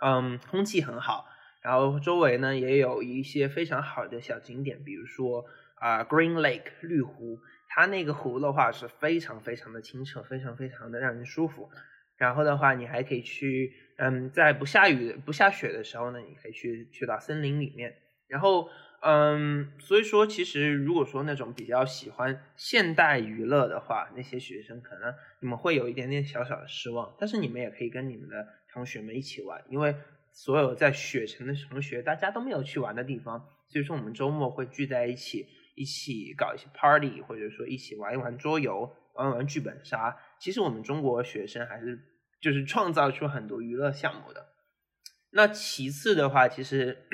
[0.00, 1.26] 嗯，空气很好，
[1.62, 11.68] 然后周围呢也有一些非常好的小景点，比如说啊，Green Lake 绿湖，它那个湖的话是非常非常的清澈，非常非常的让人舒服。
[12.16, 17.94] 然后的话，你还可以去，嗯，在不下雨、不下雪的时候呢，你可以去去到森林里面，
[18.28, 18.70] 然后。
[19.06, 27.14] 嗯，所以说，其实如果说那种比较喜欢现代娱乐的话，那些学生可能你们会有一点点小小的失望。
[27.18, 29.94] 但是你们也可以跟你们的同学们一起玩，因为
[30.32, 40.16] 所有在雪城的同学，大家都没有去玩的地方，所以说我们周末会聚在一起，一起搞一些 party，或者说一起玩一玩桌游，玩一玩剧本杀。
[40.40, 42.00] 其实我们中国学生还是
[42.40, 44.46] 就是创造出很多娱乐项目的。
[45.30, 47.06] 那其次的话，其实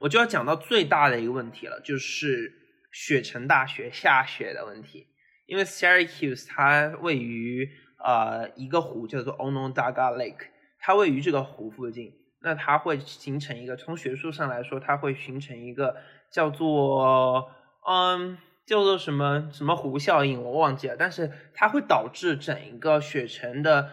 [0.00, 2.52] 我就要讲到最大的一个问题了，就是
[2.90, 5.06] 雪城大学下雪的问题。
[5.46, 7.68] 因为 Syracuse 它位于
[8.02, 10.46] 呃一个湖叫做 Onondaga Lake，
[10.78, 15.96] 它位于这个湖附近，那它会形成一个从学术上来说，它会形成一个
[16.32, 17.50] 叫做
[17.86, 23.90] 嗯叫做什么什么湖效应，我忘记了，但是它会导致整一个雪城的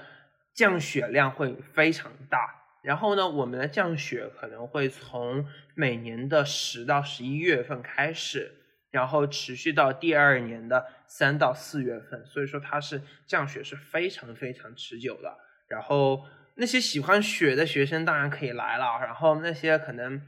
[0.53, 2.56] 降雪量会非常大。
[2.87, 5.45] 然后呢，我们的降雪可能会从
[5.75, 8.49] 每年的十到十一月份开始，
[8.91, 12.25] 然后持续到第二年的三到四月份。
[12.25, 15.37] 所以说它是降雪是非常非常持久的。
[15.67, 20.21] 然后那些喜欢雪的学生当然可以来了，然后那些可能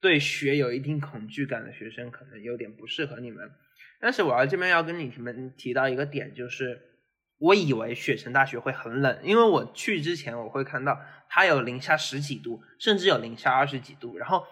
[0.00, 3.50] 对雪有一定恐惧感的学生可能有点不适合你们。
[4.00, 6.86] 但是我要这边要跟你们提到一个点，就是。
[7.40, 14.44] 我以为雪城大学会很冷，因为我去之前我会看到它有零下十几度，甚至有零下二十几度，然后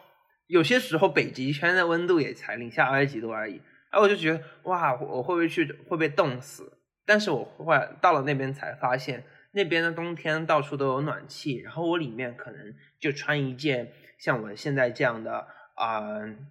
[0.47, 6.73] 有些时候北极圈的温度也才零下二十几度而已，哎，我就觉得哇，我会不会去会被冻死？
[7.05, 9.23] 但是我会到了那边才发现，
[9.53, 16.01] 那边的冬天到处都有暖气，然后我里面可能就穿一件像我现在这样的啊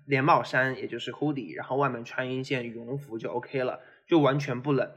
[0.06, 4.88] 连帽衫，也就是 hoodie，然后外面穿一件羽绒服就 OK 了，就完全不冷。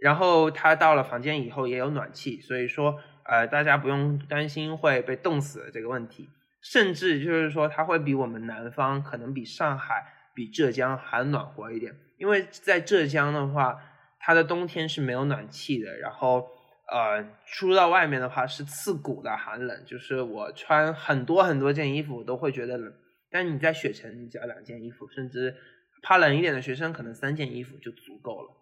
[0.00, 6.28] 然后他到了房间以后也有暖气，所以说呃大家不用担心会被冻死的这个问题，
[6.62, 13.80] 甚至就是说它会比我们南方可能比上海、比浙江还暖和一点，因为在浙江的话，
[14.20, 16.48] 它的冬天是没有暖气的，然后
[16.92, 22.92] 呃出到外面的话是刺骨的寒冷，就是我穿很多很多件衣服我都会觉得冷，
[23.30, 25.56] 但你在雪城你只要两件衣服，甚至
[26.02, 28.54] 怕冷一点的学生可能三件衣服就足够了。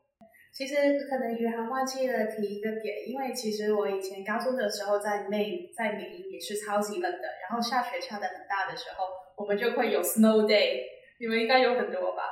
[0.56, 0.74] 其实
[1.06, 9.04] 可能余杭忘记了提一个点，因为其实我以前高中的时候在内在美英也是超级冷的，然后下雪下的很大的时候，
[9.36, 10.78] 我们就会有 snow day，
[11.20, 12.22] 你们应该有很多吧？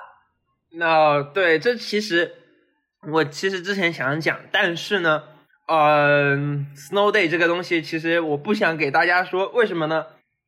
[0.70, 2.32] 那对，这其实
[3.12, 5.24] 我其实之前想讲，但是呢，
[5.66, 10.06] 嗯，snow day 这个东西其实我不想给大家说，为什么呢？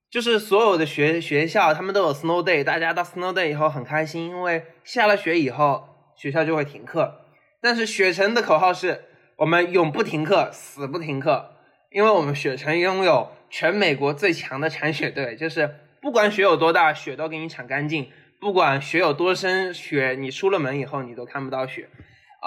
[0.09, 7.26] 就是所有的学学校他们都有 snow day，大家到 snow day 以后很开心，因为下了雪以后学校就会停课。
[7.61, 9.03] 但是雪城的口号是
[9.37, 11.57] 我们永不停课，死不停课，
[11.91, 18.05] 因为我们雪城拥有全美国最强的铲雪队，就是不管雪有多大，雪都给你铲干净；
[18.41, 21.89] 不管雪有多深，雪你出了门以后你都看不到雪。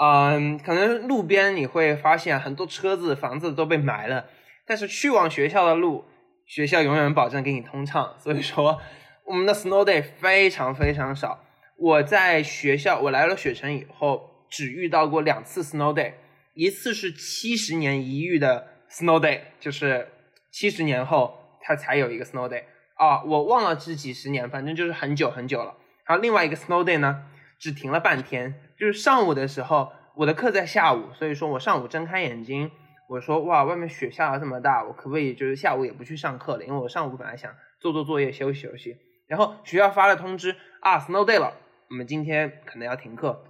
[0.00, 4.26] 嗯，可能路边你会发现很多车子、房子都被埋了，
[4.66, 6.04] 但是去往学校的路，
[6.46, 8.14] 学校永远保证给你通畅。
[8.18, 8.80] 所以说，
[9.26, 11.44] 我们的 snow day 非常非常少。
[11.76, 14.28] 我在学校，我来了雪城以后。
[14.50, 16.14] 只遇到过两次 snow day，
[16.54, 20.08] 一次是七十年一遇的 snow day，就是
[20.50, 22.64] 七十年后它才有一个 snow day
[22.96, 25.76] 啊，我忘了是几十年，反正就是很久很久了。
[26.04, 27.24] 然后另外一个 snow day 呢，
[27.58, 32.70] 只停了半天，就是上午的时候，我的课在下午，所以说我上午睁开眼睛，
[33.08, 36.64] 我说哇，外面雪下的这么大，我可不可以就是下午也不去上课了？
[36.64, 38.96] 因为我上午本来想做做作业休息休息，
[39.28, 41.54] 然后学校发了通知啊，snow day 了，
[41.88, 43.44] 我们今天可能要停课。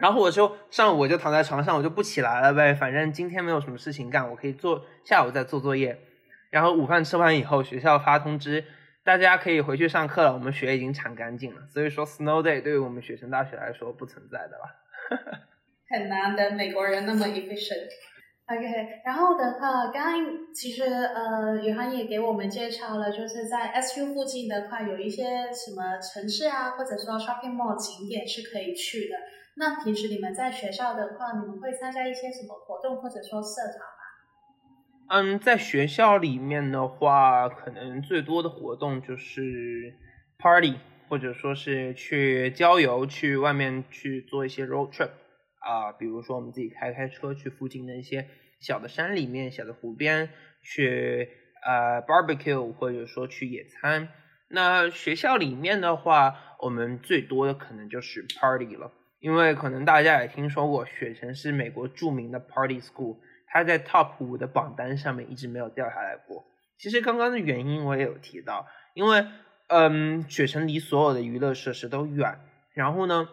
[0.00, 5.98] 然后我就上午我就躺在床上，我就不起来了呗，反正今天没有什么事情干，我可以做下午再做作业。
[6.50, 8.64] 然后午饭吃完以后，学校发通知，
[9.04, 11.66] 大家可以回去上课了，我们雪已经铲干净了。
[11.68, 14.64] 所以说，snow day 对于我们雪城大学来说不存在的了。
[15.90, 17.88] 很难得美国人那么 efficient。
[18.46, 29.16] OK，然后的话，刚刚其实呃，宇航也给我们介绍了，就是在 SU 附近的话，有一些什么城市啊，或者说 shopping mall 景点是可以去的。
[29.56, 34.02] 那平时你们在学校的话，你们会参加一些什么活动或者说社团吗？
[35.06, 39.94] 嗯，在学校里面的话，可能最多的活动就是
[40.38, 40.76] party，
[41.08, 45.10] 或者说是去郊游，去外面去做一些 road trip
[45.60, 48.26] 啊，比如说我们自己开开车去附近的一些
[48.60, 50.30] 小的山里面、小的湖边
[50.62, 51.28] 去
[51.64, 54.08] 呃 barbecue，或者说去野餐。
[54.48, 58.90] 那学校里面的话，我们最多的可能就是 party 了。
[59.24, 63.16] 因为可能大家也听说过，雪城是美国著名的 Party School，
[63.46, 66.44] 它在 Top 五的榜单上面一直没有掉下来过。
[66.76, 69.24] 其实刚刚的原因我也有提到，因为
[69.68, 72.38] 嗯，雪城离所有的娱乐设施都远，
[72.74, 73.26] 然后呢，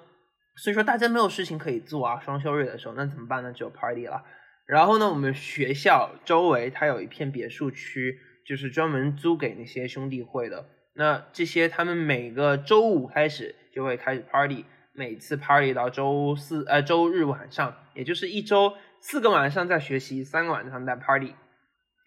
[0.55, 2.21] 所以说大家没有事情可以做啊。
[2.21, 3.51] 双休日的时候，那怎么办呢？
[3.51, 4.23] 只有 Party 了。
[4.65, 8.17] 然后呢，我们学校周围它有一片别墅区，
[8.47, 10.67] 就是专门租给那些兄弟会的。
[10.93, 14.63] 那这些他们每个周五开始就会开始 Party。
[14.93, 21.33] 每次 party 到周四呃周日晚上，也就是一周四个晚上在学习，三个晚上在 party。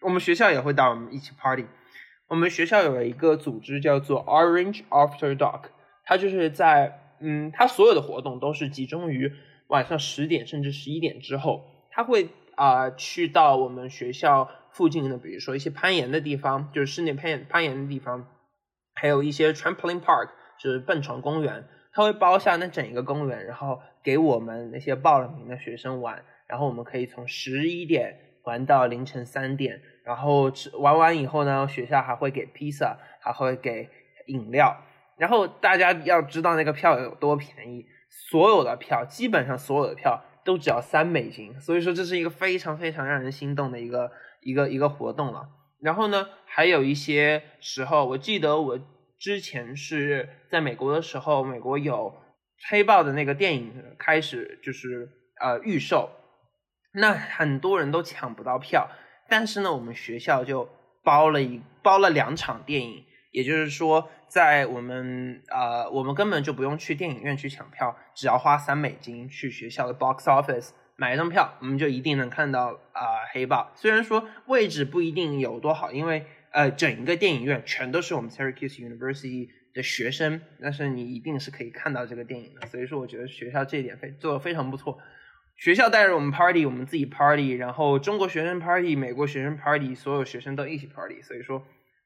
[0.01, 1.65] 我们学校也会带我们一起 party。
[2.27, 5.65] 我们学校有一个组织叫做 Orange After Dark，
[6.03, 9.31] 它就是在嗯，它所有的活动都是集中于
[9.67, 11.65] 晚上十点甚至十一点之后。
[11.91, 18.27] 它会啊去到我们学校附近的，比如说一些攀岩的地方，就是室内攀攀岩的地方，
[18.93, 20.29] 还有一些 trampoline park，
[20.59, 21.67] 就是蹦床公园。
[21.95, 33.89] 他会包下那整一个公园，然后给我们那些报了名的学生玩，然后我们可以从十一点玩到凌晨三点，然后吃玩完以后呢，学校还会给披萨，还会给
[34.25, 34.75] 饮料，
[35.17, 45.47] 然后大家要知道那个票有多便宜，所有的票基本上所有的票都只要三美金，所以说这是一个非常非常让人心动的一个一个一个活动了。
[45.79, 48.77] 然后呢，还有一些时候，我记得我。
[49.25, 52.13] 之前是在美国的时候，美国有
[52.69, 55.09] 黑豹的那个电影开始就是
[55.41, 56.11] 呃预售，
[56.93, 58.87] 那很多人都抢不到票，
[59.27, 60.69] 但是呢，我们学校就
[61.03, 73.71] 包了一包了两场电影，也就是说，在我们呃我们根本就不用去电影院去抢票，只要花三美金去学校的 box office 买一张票，我们就一定能看到啊黑豹。
[73.73, 76.27] 虽然说位置不一定有多好，因为。
[76.55, 82.65] 呃，整一个电影院全都是我们 Syracuse University 的学生，但是你一定是可以看到这个电影的。
[82.67, 84.97] 所以说，我觉得学校这一点非做的非常不错。
[85.57, 91.21] 学校带着我们 party，我们自己 party，然后中国学生 party，美国学生 party，所有学生都一起 party。
[91.21, 91.61] 所以说，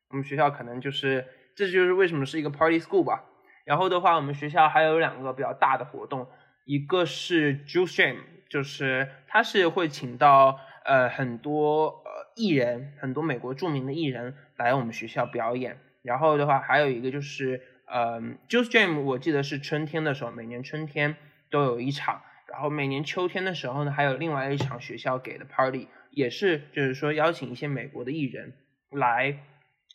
[0.09, 3.25] 我们学校可能就是，这就是为什么是一个 party school 吧。
[3.65, 6.27] 然后的话，我们学校还有两个比较大的活动，
[6.65, 8.15] 一个是 Juice Jam，
[8.49, 12.03] 就是他是会请到呃很多。
[12.39, 15.77] 艺人很多，美国著名的艺人来我们学校表演。
[16.01, 21.17] 然后的话，还有一个就是，呃，Juice Jam，我记得是春天的时候，每年春天
[21.51, 22.21] 都有一场。
[22.47, 28.53] 然后每年秋天的时候呢，还有另外一场学校给的 party，也是就是说邀请一些美国的艺人
[28.89, 29.39] 来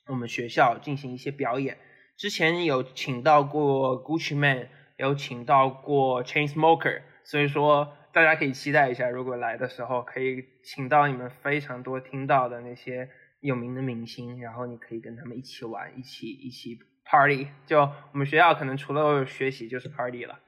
[0.06, 1.78] 我们学校进行一些表演。
[2.18, 4.68] 之前有请到过 Gucci Man，
[4.98, 7.96] 有请到过 Chainsmoker，所以说。
[8.14, 13.10] 大家可以期待一下，如果来的时候可以请到你们非常多听到的那些
[13.40, 17.48] 有名的明星，然后你可以跟他们一起玩，一起一起 party。
[17.66, 20.38] 就我们学校可能除了学习就是 party 了。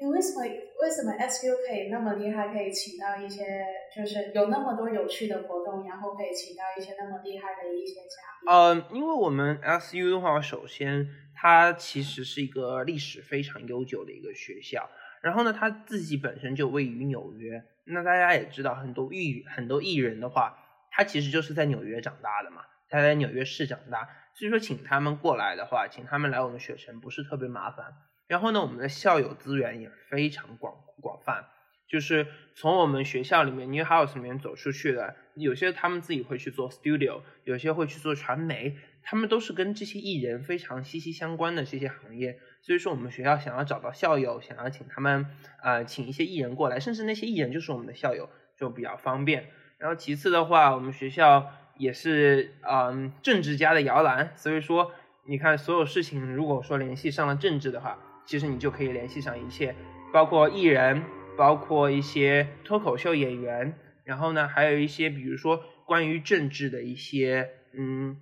[0.00, 8.50] 你为什么为什么 SU 可以那么厉害，可以请到一些就是有那么多有趣的活动，然后可以请到一些那么厉害的一些嘉宾？
[8.52, 14.88] 呃，因为我们 SU 的话，首先它其实是一个历史非常悠久的一个学校。
[15.22, 17.64] 然后呢，他自己本身就位于纽约。
[17.84, 20.58] 那大家也知道，很多艺很多艺人的话，
[20.90, 24.08] 他其实就是在纽约长大的嘛，他在纽约市长大。
[24.34, 27.86] 所以说，请他们过来的话，请他们来我们雪城不是特别麻烦。
[28.26, 31.46] 然后呢，我们的校友资源也非常广广泛，
[31.88, 42.38] 就是从我们学校里面 New House 里面走出去的，有些他们自己会去做 studio，有些会去做传媒，他们都是跟这些艺人非常息息相关的这些行业。
[42.60, 45.26] 所以说，我们学校想要找到校友，想要请他们，
[45.62, 48.28] 呃，请一些艺人过来，甚至那些艺人就是我们的校友，
[48.58, 49.46] 就比较方便。
[49.78, 54.32] 然后其次的话，我们学校也是，嗯，政治家的摇篮。
[54.36, 54.92] 所以说，
[55.26, 59.74] 你看所有事情，如果说联系上了政治的话，其实你就可以联系上一切，
[60.12, 61.04] 包括艺人，
[61.38, 68.20] 包括一些脱口秀演员，然后呢，还有一些比如说关于政治的一些，嗯，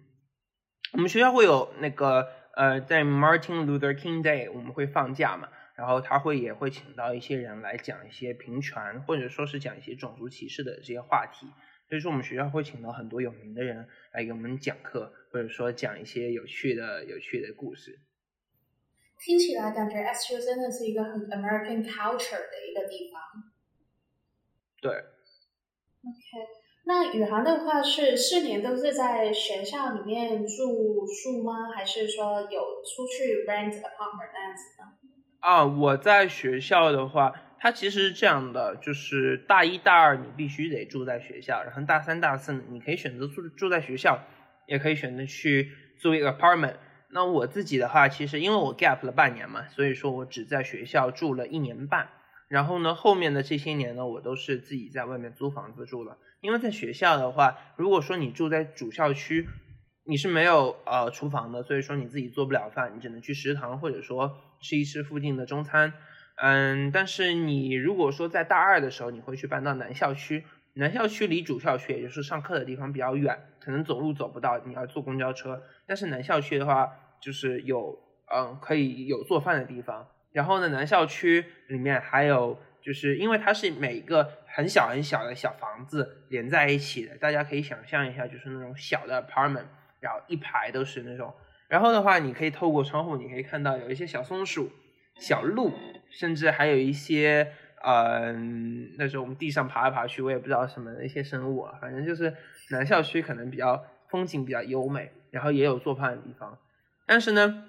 [0.92, 2.28] 我们学校会有那个。
[2.56, 11.46] 呃，在 Martin Luther King Day 我们会放假嘛，然后他会也会请到一些人来讲一些平权，或者说是讲一些种族歧视的这些话题。
[11.86, 18.00] 所以说我们学校会请到很多有名的人来给我们讲课，或者说讲一些有趣的、有趣的故事。
[19.18, 23.52] 听起来感觉 SU 真的是一个很 American culture 的一个地方。
[24.80, 24.92] 对。
[24.94, 26.65] OK。
[26.88, 31.72] 那宇航的话是四年都是在学校里面住宿吗？
[31.74, 34.86] 还是说有出去 rent apartment 那样子呢？
[35.40, 44.20] 啊，我在学校的话，它其实是这样的，就是大一大二你必须得住在学校，然后大三大四你可以选择住住在学校，
[44.68, 46.76] 也可以选择去租一个 apartment。
[47.10, 52.10] 那我自己的话，其实因为我 gap 了半年嘛，所以说我只在学校住了一年半。
[52.48, 56.18] 然后呢，后面的这些年呢，我都是自己在外面租房子住了。
[56.40, 59.48] 因为在学校的话，如果说你住在主校区，
[60.04, 65.92] 你是没有呃厨房的，所以说你自己做不了饭，你只能去食堂或者说吃一吃附近的中餐。
[66.36, 70.44] 嗯，但是你如果说在大二的时候，你会去搬到南校区，
[70.74, 75.60] 南校区离主校区也就是上课的地方比较远，可能走路走不到，你要坐公交车。
[75.86, 77.98] 但是南校区的话，就是有
[78.32, 80.06] 嗯可以有做饭的地方。
[80.36, 89.64] 然后呢，南校区里面还有，就是因为它是每一个很小很小的小房子连在一起的，大家可以想象一下，就是那种小的 apartment，
[89.98, 91.32] 然后一排都是那种。
[91.68, 94.70] 然后的话，你可以透过窗户，你可以看到有一些小松鼠、
[95.18, 95.72] 小鹿，
[96.10, 97.50] 甚至还有一些
[97.82, 101.78] 嗯那种地上爬来爬去，我也不知道什么的一些生物啊。
[101.80, 102.36] 反正就是
[102.70, 106.58] 南校区可能比较风景比较优美，然后也有做饭的地方。
[107.06, 107.64] 但是呢，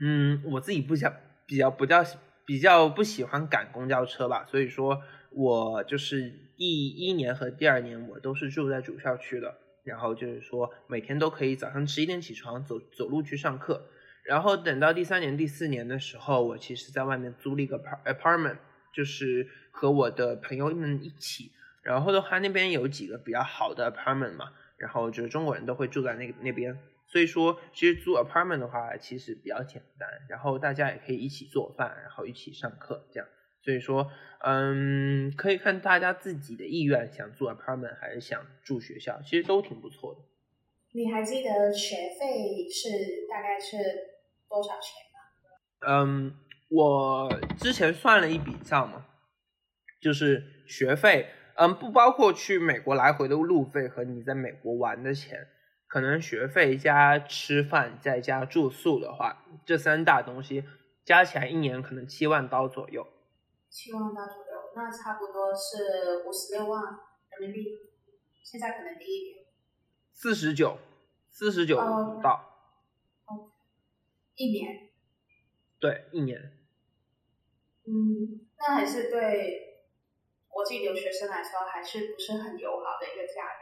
[0.00, 1.12] 嗯，我自己不想
[1.52, 2.02] 比较不叫
[2.46, 13.86] 比较不喜欢赶公交车吧，所以说我就是第一年和第二年我都是住在主校区的，然后就是说每天都可以早上十一点起床走走路去上课，
[14.24, 18.56] 然后等到第三年第四年的时候，我其实在外面租了一个 apartment，
[18.94, 26.78] 就是和我的朋友们一起，然后的话那边有几个比较好的 apartment 嘛，然后就是中国人都会住在那那边。
[27.12, 33.28] 所以说，其实租 apartment 的话，其实比较简单，然后大家也可以一起做饭，然后一起上课，这样。
[33.60, 34.10] 所以说，
[34.40, 40.20] 嗯，可以看大家自己的意愿，想住 apartment 还是想住学校，其实都挺不错的。
[40.94, 42.88] 你还记得学费是
[43.28, 43.76] 大概是
[44.48, 45.20] 多少钱吗？
[45.86, 46.34] 嗯，
[46.70, 49.04] 我之前算了一笔账嘛，
[50.00, 55.46] 就是学费，嗯，不包括去美国来回的路费和你在美国玩的钱。
[55.92, 60.64] 可能学费加吃饭再加住宿的话，这三大东西
[61.04, 63.06] 加起来一年可能七万刀左右。
[63.68, 66.82] 七万刀左右，那差不多是五十六万
[67.28, 67.76] 人民币。
[68.42, 69.44] 现在可能低一点。
[70.14, 70.78] 四十九，
[71.28, 72.40] 四十九刀。
[73.26, 73.52] 哦，
[74.36, 74.88] 一年。
[75.78, 76.40] 对，一年。
[77.84, 79.84] 嗯，那还是对
[80.48, 83.61] 国际留学生来说，还是不是很友好的一个价格。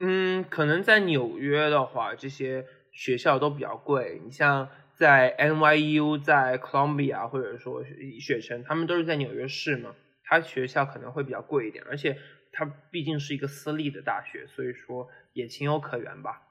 [0.00, 4.20] 嗯，可能在纽约的话，这些学校都比较贵。
[4.22, 7.82] 你像在 NYU、在 Columbia 或者说
[8.20, 11.82] 雪城，他们都是在纽约市嘛，它学校可能会比较贵一点。
[11.88, 12.18] 而且
[12.52, 16.42] 它毕竟是一个私立的大学，所以说也情有可原吧。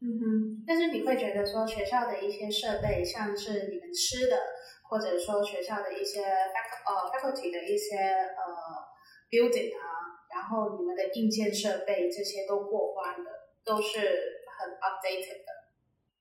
[0.00, 4.36] 嗯哼，但是你会觉得说学校的一些设备，像是你们吃的，
[4.82, 7.96] 或者说学校的一些 fac 呃 faculty 的一些
[8.34, 8.82] 呃
[9.30, 10.13] building 啊。
[10.44, 13.30] 然后你们的硬件设备这些都过关的，
[13.64, 15.54] 都是很 updated 的。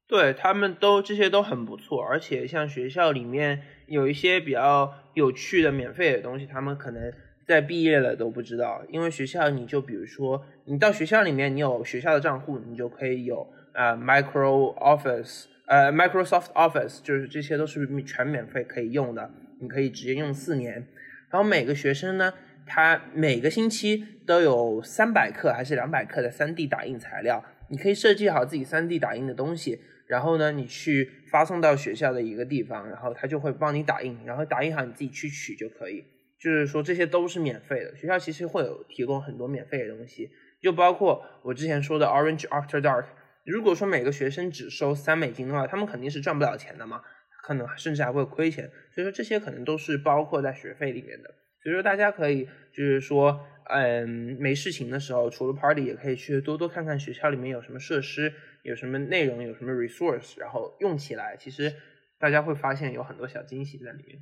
[0.07, 7.11] 对他们都这些都很不错，而且像学校里面有一些比较有趣的免费的东西，他们可能
[7.45, 8.81] 在毕业了都不知道。
[8.87, 20.87] 因为学校你就比如说，你到学校里面，你有学校的账户，你就可以有呃 Micro Office，呃 Microsoft Office，就是这些都是全免费可以用的，你可以直接用四年。
[21.29, 22.33] 然后每个学生呢。
[22.65, 36.05] 它每个星期都有三百克还是两百克的 3D 打印材料，你可以设计好自己 3D 打印的东西，然后呢，你去发送到学校的一个地方，然后他就会帮你打印，然后打印好你自己去取就可以。
[36.39, 40.29] 就是说这些都是免费的，学校其实会有提供很多免费的东西，
[40.61, 43.05] 就包括我之前说的 Orange After Dark。
[43.45, 47.01] 如果说每个学生只收三美金的话，他们肯定是赚不了钱的嘛，
[47.43, 48.69] 可能甚至还会亏钱。
[48.93, 51.33] 所以说这些可能都是包括在学费里面的。
[51.63, 53.39] 所以说，大家可以就是说，
[53.69, 58.33] 嗯，没事情的时候，除了 party，也可以去多多看看学校里面有什么设施，
[58.63, 61.73] 有什么内容，有什么 resource，然后用起来，其实
[62.19, 64.19] 大家会发现有很多小惊喜在里面。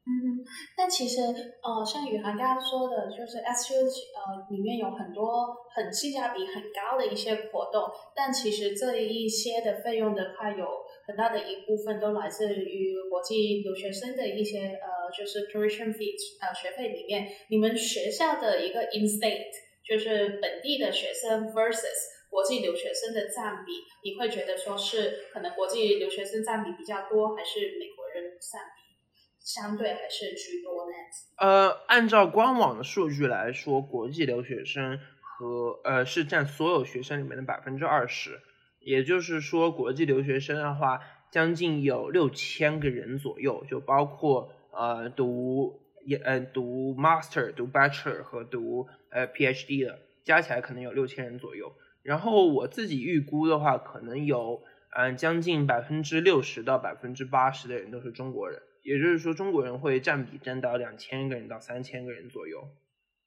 [0.00, 0.42] 嗯，
[0.76, 7.84] 但其实，呃，像宇涵刚刚说的，就是 SU 呃里面有很多很性价比很高的一些活动，
[8.16, 10.66] 但其实这一些的费用的话，有
[11.06, 19.50] 很大的一部分都来自于国际留学生的一些呃，就是 tuition fees 呃学费里面，你们学校的一个 in state
[19.86, 23.72] 就是本地的学生 versus 国际留学生的占比，
[24.04, 28.80] 你会觉得说是可能国际留学生占比比较多，还是美国人占比？
[29.42, 30.92] 相对还是居多呢。
[31.38, 38.38] 呃，按照官网的数据来说，国际留学生和呃是占所有学生里面的百分之二十，
[38.80, 41.00] 也就是说，国际留学生的话，
[41.32, 51.74] 将近有六千个人左右，就包括呃读也呃读 master、读 bachelor 和读呃 PhD 的，加起来可能有六千人左右。
[52.02, 54.62] 然后我自己预估的话，可能有
[54.96, 58.62] 嗯将近百分之六十到百分之八十的人都是中国人。
[58.82, 62.70] 也就是说，中国人会占比占到两千个人到三千个人左右。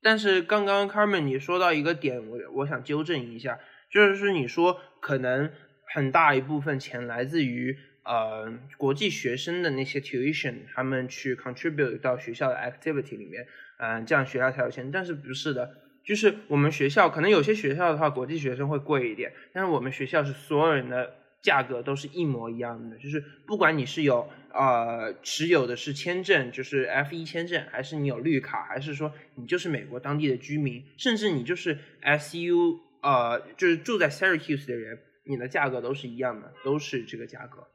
[0.01, 3.60] 但是刚刚 Carmen 你说到一个点，我我想纠正一下，
[3.91, 5.51] 就是你说可能
[5.86, 13.47] 很大一部分钱来自于呃国际学生的那些 tuition，他们去 contribute 到学校的 activity 里面，
[13.78, 14.91] 嗯，这样学校才有钱。
[14.91, 37.68] 但是不是的，就是我们学校可能有些学校的话，国际学生会贵一点，但是我们学校是所有人的价格都是一模一样的，就是不管你是有呃持有的是签证，就是 F 一签证，还是你有绿卡，还是说你就是美国当地的居民，甚至你就是 SU 呃就是住在 Syracuse 的人，你的价格都是一样的，都是这个价格，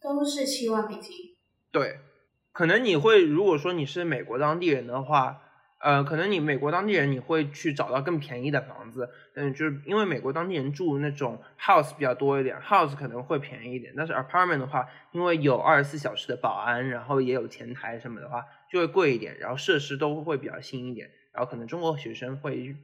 [0.00, 1.14] 都是七万美金。
[1.70, 1.98] 对，
[2.52, 5.42] 可能你会如果说你是美国当地人的话。
[5.82, 22.76] 呃，可能你美国当地人你会去找到更便宜的房子，嗯，就是因为美国当地人住那种 house 比较多一点，house 可能会便宜一点，但是 apartment 的话，因为有二十四小时的保安，然后也有前台什么的话，就会贵一点，然后设施都会比较新一点，然后可能中国学生会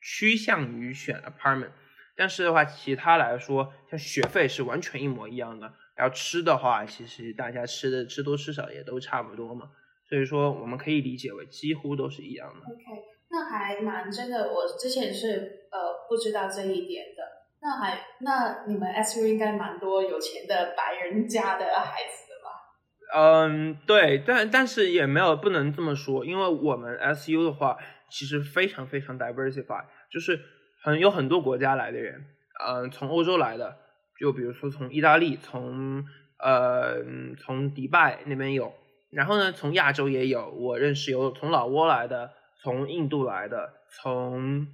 [0.00, 1.70] 趋向于选 apartment，
[2.16, 9.70] 但是的话，其他来说，像学费是完全一模一样的，然后吃的话，其实大家吃的吃多吃少也都差不多嘛。
[10.08, 12.60] 所以说，我们可以理解为几乎都是一样的。
[12.72, 12.82] OK，
[13.28, 14.52] 那还蛮真的。
[14.52, 17.22] 我之前是呃不知道这一点的。
[17.60, 23.18] 那还那你们 SU 应该蛮多有钱的白人家的孩子的吧？
[23.18, 27.76] 嗯，对，但但是也没有不能这么说，因为我们 SU 的话
[28.08, 30.38] 其实非常非常 diversify，就是
[30.86, 32.26] 很有很多国家来的人，
[32.64, 33.76] 嗯，从欧洲来的，
[34.20, 36.06] 就比如说从意大利，从
[36.38, 37.02] 呃
[37.34, 38.72] 从迪拜那边有。
[39.10, 44.68] 然后呢，从亚洲也有，我认识有从老挝来的，从印度来的，从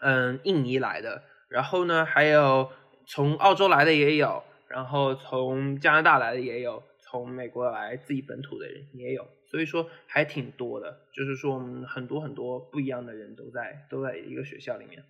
[0.00, 2.72] 嗯印尼来的，然后呢还有
[3.06, 15.04] 从澳洲来的也有，然后从加拿大来的也有，从美国来自己本土的人也有，所以说还挺多的，就是说我们很多很多不一样的人都在都在一个学校里面。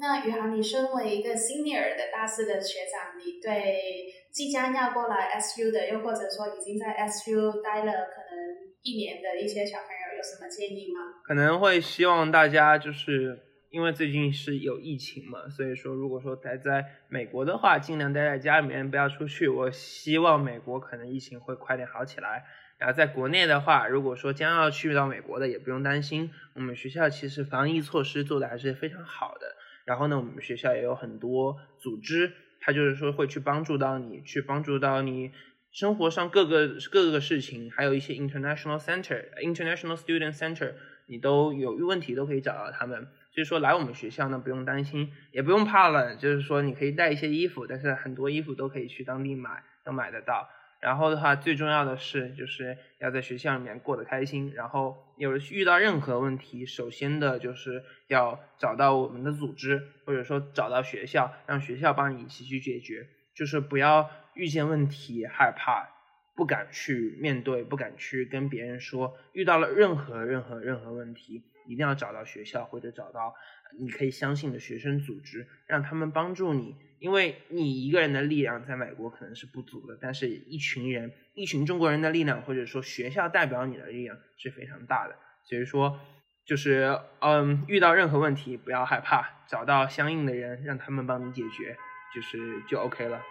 [0.00, 11.20] 那宇航，你身为一个 senior 的大四的学长，你对即将要过来 SU 的，又或者说已经在 SU 待了可能一年的一些小朋友，有什么建议吗？
[11.22, 13.38] 可能会希望大家就是
[13.70, 19.48] 因为最近是有疫情嘛，所以说如果说待在美国的话，尽量待在家里面，不要出去。
[19.48, 22.44] 我希望美国可能疫情会快点好起来。
[22.78, 29.56] 然后在国内的话，如果说将要去到美国的，也不用担心，我们学校其实防疫措施做的还是非常好的。
[29.90, 35.32] 然后呢，我们学校也有很多组织，它就是说会去帮助到你，去帮助到你
[35.72, 40.74] 生活上各个各个事情，还有一些 international center、international student center，
[41.06, 43.08] 你都有问题都可以找到他们。
[43.34, 50.48] 所以说来我们学校呢，不用担心，也不用怕冷，就是说你可以带一些衣服，但是很多衣服都可以去当地买，能买得到。
[50.80, 54.52] 然后的话，最重要的是就是要在学校里面过得开心。
[54.54, 63.06] 然后有遇到任何问题，首先的就是要找到我们的组织，或者说找到学校，让学校帮你一起去解决。
[63.34, 65.88] 就是不要遇见问题害怕，
[66.34, 69.16] 不敢去面对，不敢去跟别人说。
[69.32, 73.34] 遇到了任何任何任何问题，一定要找到学校或者找到
[73.78, 76.76] 你可以相信的学生组织，让他们帮助你。
[76.98, 85.16] 因为你一个人的力量在美国可能是不足的，但是一群人、一群中国人的力量，或者说学校代表你的力量是非常大的。
[85.42, 85.98] 所以说，
[86.44, 91.74] 就是嗯，遇到任何问题不要害怕，找到相应的人，让他们帮你解决，
[92.14, 93.22] 就是就 OK 了。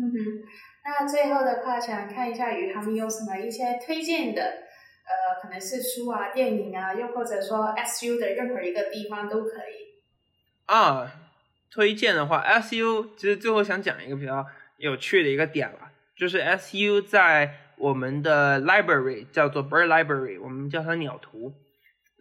[0.00, 0.16] 嗯哼，
[0.84, 4.62] 那最后的话，想看一下宇航有什么一些推荐的，
[5.08, 10.02] 呃，可能是书啊、电影啊，又或者说 SU 的任何一个地方都可以。
[10.66, 11.24] 啊。
[11.70, 14.44] 推荐的话，SU 其实最后想讲一个比较
[14.78, 21.52] 有趣的一个点了，就是 SU 在我们的 library 叫做 bird library，我们叫它鸟图。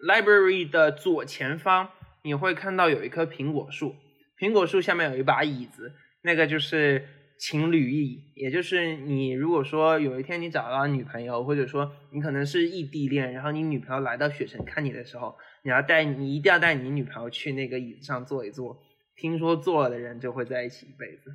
[0.06, 1.90] library 的左前方
[2.24, 3.96] 你会看到有一棵苹果树，
[4.38, 7.08] 苹果树下面有一把椅子，那个就是
[7.38, 18.82] 情侣椅，也就是你如果说有一天你找到女朋友，或者说你可能是异地恋，然后你女朋友来到雪城看你的时候，你要带你一定要带你女朋友去那个椅子上坐一坐。
[19.16, 21.32] 听说坐了的人就会在一起一辈子。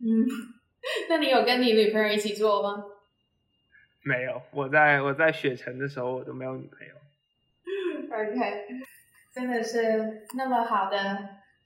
[0.00, 0.26] 嗯，
[1.08, 2.84] 那你有跟你女朋友一起坐吗？
[4.02, 6.94] 没有，我在我在雪城的时候我都没有女朋友。
[8.14, 8.66] OK，
[9.32, 10.96] 真的是那么好的、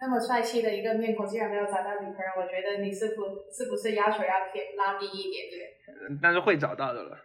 [0.01, 3.23] 那么帅气的一个面孔，竟然没有找到女朋友，我觉得你是不
[3.53, 6.19] 是不是要求要偏拉低一点点？
[6.23, 7.19] 但是会找到的了。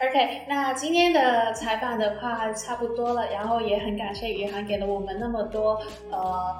[0.00, 5.80] OK，那今天的采访的话差不多了，然后也很感谢宇涵给了我们那么多
[6.10, 6.58] 呃。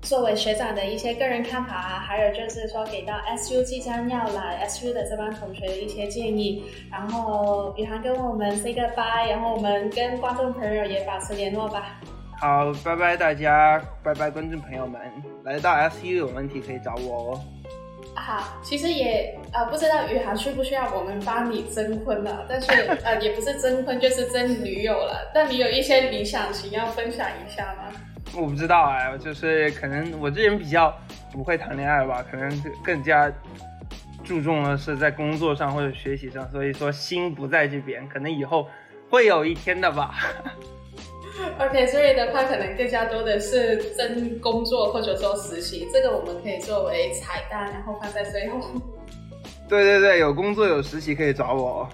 [0.00, 12.00] 作为学长的一些个人看法啊，还有就是说给到 SU 即将要来 SU 的这帮同学的一些建议，然后宇航跟我们 say goodbye，然后我们跟观众朋友也保持联络吧。
[12.40, 15.00] 好，拜拜大家，拜拜观众朋友们，
[15.42, 17.40] 来到 SU 有问题可以找我哦。
[18.14, 22.70] 好，其实也呃不知道宇航需不需要我们帮你征婚了，但是
[23.02, 27.92] 呃也不是征婚就是征女友了，但你有一些理想型要分享一下吗？
[28.36, 30.96] 我不知道哎，就是可能我这人比较
[31.32, 33.28] 不会谈恋爱吧，可能更加
[34.22, 38.68] 注重的是在工作上或者学习上，所以说心不在这边，可能以后
[39.10, 40.14] 会有一天的吧。
[41.58, 48.60] OK，所以的话，可能更加多的是真工作或者说实习，这个我们可以作为彩蛋，然后放在最后。
[49.68, 51.88] 对对对，有工作有实习可以找我。